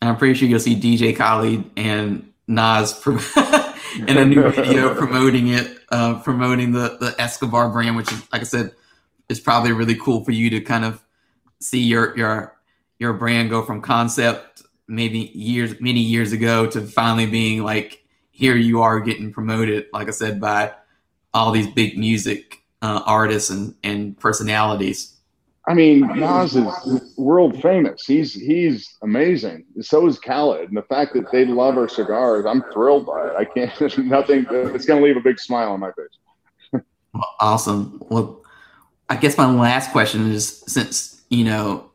[0.00, 3.04] I'm pretty sure you'll see DJ Khaled and Nas
[4.06, 8.42] in a new video promoting it, uh, promoting the the Escobar brand, which is like
[8.42, 8.72] I said,
[9.28, 11.04] is probably really cool for you to kind of
[11.60, 12.56] see your your
[12.98, 18.56] your brand go from concept maybe years many years ago to finally being like here
[18.56, 20.72] you are getting promoted like i said by
[21.34, 25.16] all these big music uh, artists and and personalities.
[25.66, 28.04] I mean nas is world famous.
[28.06, 29.66] He's he's amazing.
[29.80, 30.68] So is khaled.
[30.68, 33.32] And the fact that they love our cigars i'm thrilled by it.
[33.36, 36.82] I can't nothing it's going to leave a big smile on my face.
[37.40, 38.02] Awesome.
[38.08, 38.42] Well
[39.08, 41.90] I guess my last question is since you know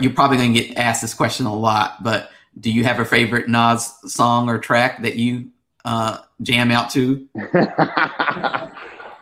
[0.00, 3.04] you're probably going to get asked this question a lot, but do you have a
[3.04, 5.50] favorite Nas song or track that you
[5.84, 7.28] uh, jam out to?
[7.54, 8.68] uh,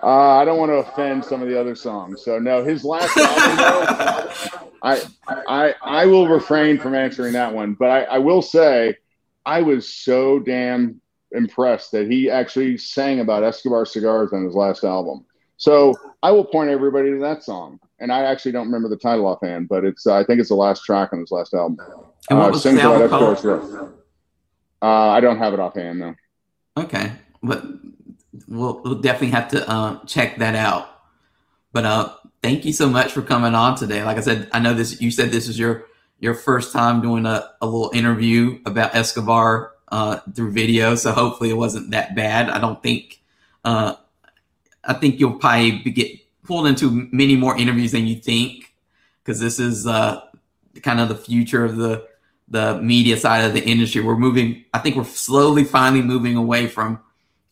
[0.02, 2.64] I don't want to offend some of the other songs, so no.
[2.64, 8.18] His last album, I, I, I will refrain from answering that one, but I, I
[8.18, 8.96] will say
[9.44, 11.00] I was so damn
[11.32, 15.24] impressed that he actually sang about Escobar cigars on his last album.
[15.56, 19.26] So I will point everybody to that song, and I actually don't remember the title
[19.26, 21.78] offhand, but it's uh, I think it's the last track on his last album.
[22.28, 23.92] And what uh, was the album called?
[24.82, 26.14] Uh, I don't have it offhand though.
[26.76, 27.64] Okay, but
[28.46, 30.88] we'll, we'll definitely have to uh, check that out.
[31.72, 34.02] But uh, thank you so much for coming on today.
[34.02, 35.00] Like I said, I know this.
[35.00, 35.86] You said this is your
[36.18, 41.50] your first time doing a, a little interview about Escobar uh, through video, so hopefully
[41.50, 42.50] it wasn't that bad.
[42.50, 43.22] I don't think
[43.64, 43.94] uh,
[44.86, 46.12] I think you'll probably get
[46.44, 48.72] pulled into many more interviews than you think
[49.22, 50.20] because this is uh,
[50.82, 52.06] kind of the future of the
[52.48, 54.00] the media side of the industry.
[54.00, 54.64] We're moving.
[54.72, 57.00] I think we're slowly, finally moving away from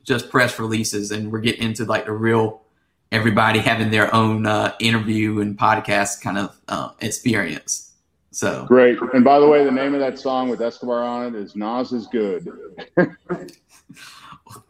[0.04, 2.62] just press releases, and we're getting into like the real
[3.10, 7.92] everybody having their own uh, interview and podcast kind of uh, experience.
[8.30, 8.98] So great.
[9.12, 11.92] And by the way, the name of that song with Escobar on it is "Nas
[11.92, 12.48] is Good."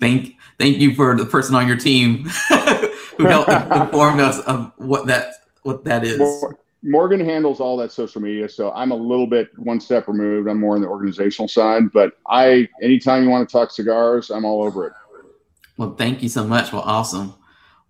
[0.01, 2.25] thank thank you for the person on your team
[3.17, 6.45] who helped inform us of what that what that is.
[6.83, 10.49] Morgan handles all that social media, so I'm a little bit one step removed.
[10.49, 14.45] I'm more on the organizational side, but I anytime you want to talk cigars, I'm
[14.45, 14.93] all over it.
[15.79, 16.73] Well, thank you so much.
[16.73, 17.35] Well, awesome.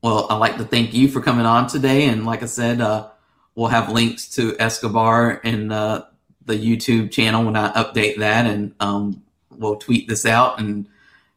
[0.01, 3.09] Well, I'd like to thank you for coming on today, and like I said, uh,
[3.57, 6.05] we'll have links to Escobar and uh,
[6.47, 10.87] the YouTube channel when I update that, and um, we'll tweet this out and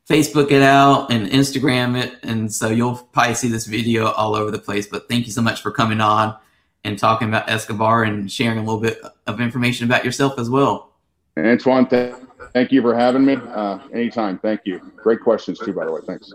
[0.10, 4.52] Facebook it out and Instagram it, and so you'll probably see this video all over
[4.52, 4.88] the place.
[4.88, 6.38] But thank you so much for coming on
[6.86, 10.94] and talking about Escobar and sharing a little bit of information about yourself as well.
[11.38, 12.16] Antoine, th-
[12.54, 13.36] thank you for having me.
[13.36, 14.40] Uh, anytime.
[14.40, 14.80] Thank you.
[14.96, 16.02] Great questions too, by the way.
[16.08, 16.34] Thanks.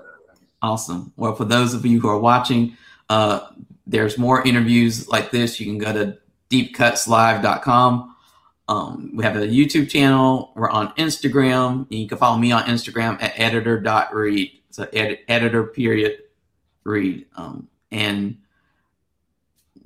[0.60, 1.12] Awesome.
[1.16, 2.76] Well, for those of you who are watching,
[3.08, 3.48] uh,
[3.86, 5.58] there's more interviews like this.
[5.58, 6.18] You can go to
[6.50, 8.11] deepcutslive.com.
[8.72, 10.50] Um, we have a YouTube channel.
[10.54, 11.86] We're on Instagram.
[11.90, 14.50] You can follow me on Instagram at editor.reed.
[14.70, 16.22] So edit, editor period
[16.84, 17.26] read.
[17.36, 18.38] Um, and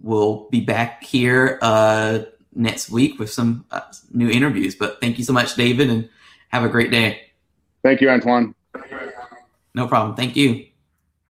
[0.01, 2.21] we'll be back here uh,
[2.55, 3.81] next week with some uh,
[4.13, 4.77] new interviews.
[4.77, 6.09] But thank you so much, David, and
[6.51, 7.23] have a great day.
[7.83, 8.55] Thank you, Antoine.
[9.75, 10.15] No problem.
[10.15, 10.65] Thank you.